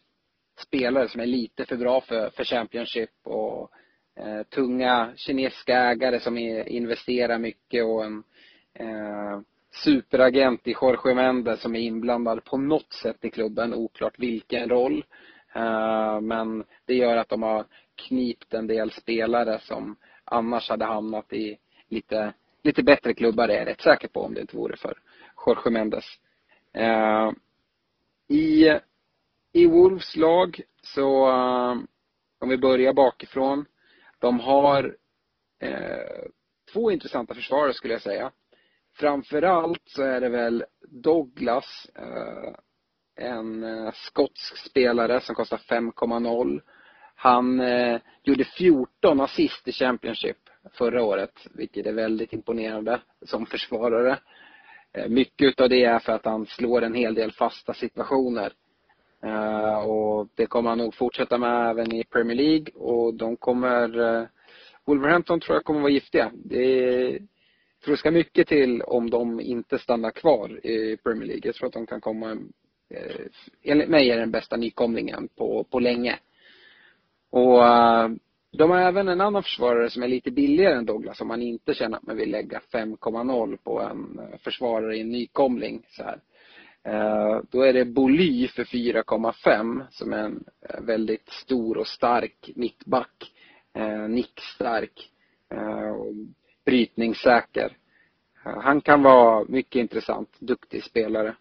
[0.59, 3.71] spelare som är lite för bra för, för Championship och
[4.17, 8.23] eh, tunga kinesiska ägare som är, investerar mycket och en
[8.75, 9.41] eh,
[9.85, 15.05] superagent i Jorge Mendes som är inblandad på något sätt i klubben, oklart vilken roll.
[15.55, 17.65] Eh, men det gör att de har
[18.09, 22.33] knipt en del spelare som annars hade hamnat i lite
[22.67, 24.99] lite bättre klubbar är jag rätt säker på om det inte vore för
[25.47, 26.05] Jorge Mendes.
[26.73, 27.31] Eh,
[28.29, 28.79] I,
[29.53, 31.77] I Wolves lag så, eh,
[32.39, 33.67] om vi börjar bakifrån.
[34.19, 34.97] De har
[35.61, 36.29] eh,
[36.73, 38.33] två intressanta försvarare skulle jag säga.
[38.95, 42.55] Framförallt så är det väl Douglas, eh,
[43.17, 46.61] en eh, skotsk spelare som kostar 5,0.
[47.15, 54.19] Han eh, gjorde 14 assist i Championship förra året, vilket är väldigt imponerande som försvarare.
[54.93, 58.53] Eh, mycket av det är för att han slår en hel del fasta situationer.
[59.25, 63.99] Eh, och det kommer han nog fortsätta med även i Premier League och de kommer
[64.01, 64.27] eh,
[64.85, 66.31] Wolverhampton tror jag kommer vara giftiga.
[66.35, 67.19] Det
[67.85, 71.43] tror det ska mycket till om de inte stannar kvar i Premier League.
[71.45, 72.39] Jag tror att de kan komma
[73.63, 76.19] enligt mig är den bästa nykomlingen på, på länge.
[77.31, 77.63] Och
[78.57, 81.75] de har även en annan försvarare som är lite billigare än Douglas om man inte
[81.75, 85.87] känner att man vill lägga 5,0 på en eh, försvarare i en nykomling.
[85.89, 86.21] Så här.
[86.85, 92.51] Eh, då är det Boly för 4,5 som är en eh, väldigt stor och stark
[92.55, 93.33] mittback.
[94.09, 95.11] Nickstark.
[96.65, 97.77] Brytningssäker.
[98.43, 101.35] Han kan vara mycket intressant, duktig spelare.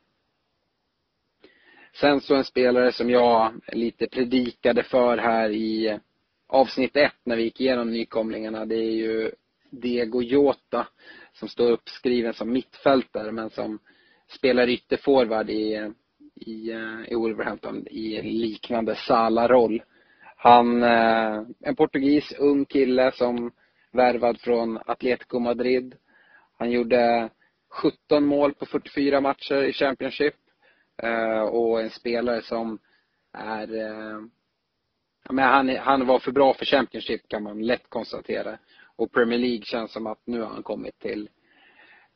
[1.93, 5.99] Sen så en spelare som jag lite predikade för här i
[6.55, 9.31] avsnitt ett när vi gick igenom nykomlingarna, det är ju
[9.69, 10.87] Diego Jota
[11.33, 13.79] som står uppskriven som mittfältare men som
[14.27, 15.91] spelar ytterforward i,
[16.35, 19.83] i, eh, i Wolverhampton i en liknande Sala-roll.
[20.37, 23.51] Han, eh, en portugis, ung kille som
[23.91, 25.95] värvad från Atletico Madrid.
[26.57, 27.29] Han gjorde
[27.69, 30.35] 17 mål på 44 matcher i Championship.
[31.03, 32.79] Eh, och en spelare som
[33.33, 33.67] är
[35.29, 38.57] men han, han var för bra för Championship kan man lätt konstatera.
[38.95, 41.29] Och Premier League känns som att nu har han kommit till,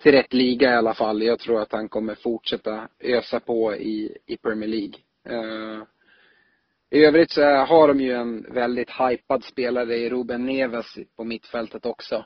[0.04, 1.24] till rätt liga i alla fall.
[1.24, 4.94] Jag tror att han kommer fortsätta ösa på i, i Premier League.
[5.30, 5.84] Uh,
[6.92, 11.86] I övrigt så har de ju en väldigt hypad spelare i Ruben Neves på mittfältet
[11.86, 12.26] också.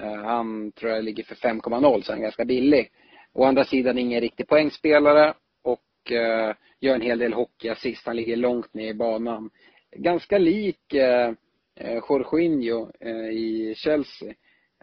[0.00, 2.90] Uh, han tror jag ligger för 5,0 så han är ganska billig.
[3.32, 8.06] Å andra sidan ingen riktig poängspelare och uh, gör en hel del hockeyassist.
[8.06, 9.50] Han ligger långt ner i banan
[9.96, 11.32] ganska lik eh,
[11.74, 14.34] eh, Jorginho eh, i Chelsea,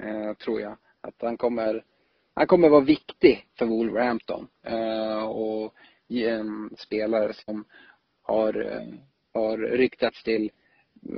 [0.01, 0.77] eh, tror jag.
[1.01, 1.83] Att han kommer,
[2.33, 4.47] han kommer vara viktig för Wolverhampton.
[4.63, 5.73] Eh, och
[6.09, 7.65] en spelare som
[8.21, 8.87] har, eh,
[9.33, 10.51] har ryktats till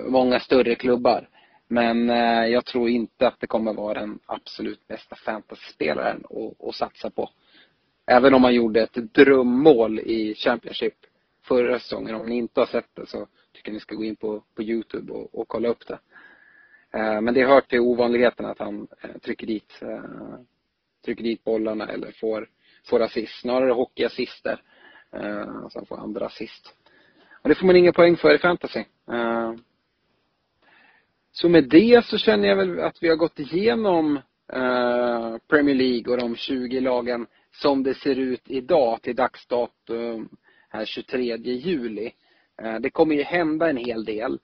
[0.08, 1.30] många större klubbar.
[1.68, 6.76] Men eh, jag tror inte att det kommer vara den absolut bästa fantasyspelaren att, att
[6.76, 7.30] satsa på.
[8.06, 10.94] Även om han gjorde ett drömmål i Championship
[11.48, 12.16] förra säsongen.
[12.16, 13.28] Om ni inte har sett det så
[13.58, 16.00] tycker ni ska gå in på, på Youtube och, och kolla upp det.
[17.00, 20.40] Eh, men det hör till ovanligheten att han eh, trycker dit eh,
[21.06, 22.50] trycker dit bollarna eller får,
[22.86, 23.42] får assist.
[23.42, 24.62] Snarare hockeyassister.
[25.14, 26.74] Eh, så han får andra assist.
[27.42, 28.84] Och det får man inga poäng för i fantasy.
[29.12, 29.54] Eh,
[31.32, 34.18] så med det så känner jag väl att vi har gått igenom
[34.54, 40.30] eh, Premier League och de 20 lagen som det ser ut idag till dagsdatum
[40.70, 42.12] här 23 juli.
[42.62, 44.40] Eh, det kommer ju hända en hel del.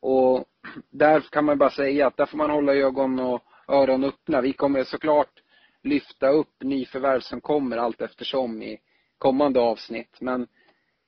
[0.00, 0.44] Och
[0.90, 4.40] där kan man bara säga att där får man hålla ögon och öron öppna.
[4.40, 5.42] Vi kommer såklart
[5.82, 8.78] lyfta upp nyförvärv som kommer allt eftersom i
[9.18, 10.20] kommande avsnitt.
[10.20, 10.46] Men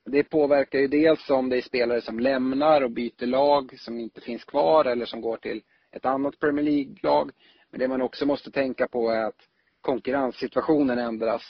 [0.05, 4.21] det påverkar ju dels om det är spelare som lämnar och byter lag, som inte
[4.21, 7.31] finns kvar eller som går till ett annat Premier League-lag.
[7.71, 9.49] Men det man också måste tänka på är att
[9.81, 11.43] konkurrenssituationen ändras.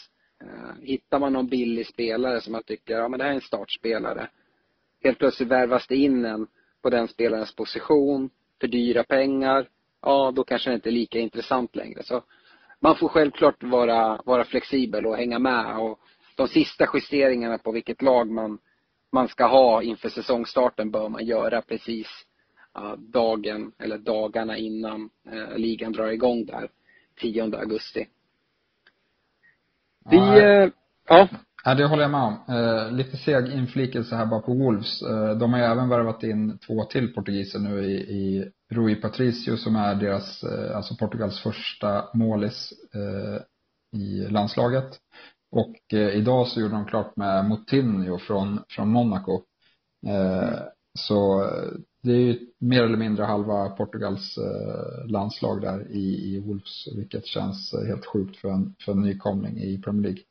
[0.43, 3.41] Eh, hittar man någon billig spelare som man tycker, ja men det här är en
[3.41, 4.29] startspelare.
[5.05, 6.47] Helt plötsligt värvas det in en
[6.83, 8.31] på den spelarens position
[8.61, 9.69] för dyra pengar.
[10.03, 12.03] Ja, då kanske det inte är lika intressant längre.
[12.03, 12.23] Så
[12.81, 16.01] man får självklart vara, vara flexibel och hänga med och
[16.37, 18.59] de sista justeringarna på vilket lag man,
[19.13, 22.09] man ska ha inför säsongstarten bör man göra precis
[22.97, 26.69] dagen eller dagarna innan uh, ligan drar igång där
[27.21, 28.07] 10 augusti.
[30.11, 30.71] Vi, uh,
[31.09, 31.29] ja.
[31.69, 32.35] Ja, det håller jag med om.
[32.49, 35.03] Eh, lite seg inflikelse här bara på Wolves.
[35.03, 39.57] Eh, de har ju även värvat in två till portugiser nu i, i Rui Patricio
[39.57, 43.43] som är deras, eh, alltså Portugals första målis eh,
[44.01, 44.99] i landslaget.
[45.53, 49.43] Och eh, idag så gjorde de klart med Moutinho från, från Monaco.
[50.07, 50.59] Eh,
[50.99, 56.41] så eh, det är ju mer eller mindre halva Portugals eh, landslag där i, i
[56.41, 60.23] Wolves, vilket känns eh, helt sjukt för en, för en nykomling i Premier League.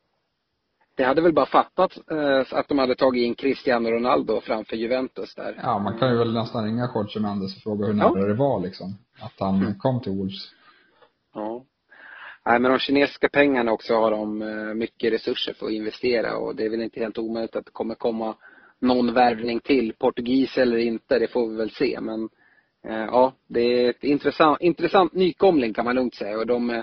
[0.98, 5.34] Det hade väl bara fattat eh, att de hade tagit in Cristiano Ronaldo framför Juventus
[5.34, 5.60] där.
[5.62, 8.26] Ja, man kan ju väl nästan ringa Jorge Mendes och fråga hur nära ja.
[8.26, 8.98] det var liksom.
[9.20, 9.78] Att han mm.
[9.78, 10.50] kom till Wolves.
[11.34, 11.64] Ja.
[12.46, 16.56] Nej, men de kinesiska pengarna också har de eh, mycket resurser för att investera och
[16.56, 18.34] det är väl inte helt omöjligt att det kommer komma
[18.80, 19.92] någon värvning till.
[19.98, 21.98] Portugis eller inte, det får vi väl se.
[22.00, 22.28] Men
[22.88, 26.82] eh, ja, det är ett intressant, intressant nykomling kan man lugnt säga och de,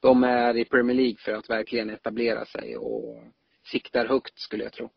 [0.00, 3.22] de är i Premier League för att verkligen etablera sig och
[3.72, 4.90] siktar högt skulle jag tro.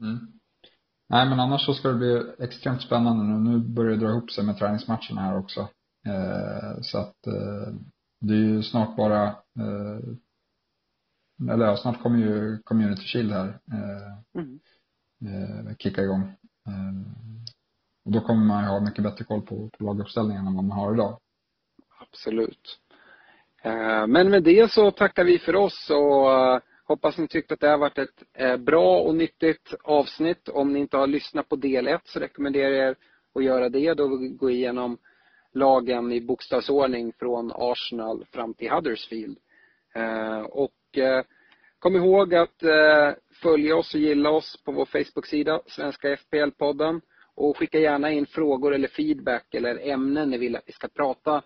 [0.00, 0.18] Mm.
[1.08, 3.50] Nej men annars så ska det bli extremt spännande nu.
[3.50, 5.60] Nu börjar det dra ihop sig med träningsmatcherna här också.
[6.06, 7.74] Eh, så att eh,
[8.20, 9.98] det är ju snart bara eh,
[11.50, 14.60] eller ja, snart kommer ju Community Shield här eh, mm.
[15.20, 16.22] eh, kicka igång.
[16.66, 17.12] Eh,
[18.04, 20.78] och då kommer man ju ha mycket bättre koll på, på laguppställningen än vad man
[20.78, 21.20] har idag.
[22.00, 22.78] Absolut.
[24.08, 27.78] Men med det så tackar vi för oss och Hoppas ni tyckte att det har
[27.78, 30.48] varit ett eh, bra och nyttigt avsnitt.
[30.48, 32.96] Om ni inte har lyssnat på del 1 så rekommenderar jag er
[33.34, 33.94] att göra det.
[33.94, 34.98] Då vi går igenom
[35.52, 39.38] lagen i bokstavsordning från Arsenal fram till Huddersfield.
[39.94, 41.24] Eh, och eh,
[41.78, 42.62] kom ihåg att
[43.42, 47.00] följa oss och gilla oss på vår Facebook-sida, Svenska FPL-podden.
[47.34, 51.42] Och skicka gärna in frågor eller feedback eller ämnen ni vill att vi ska prata,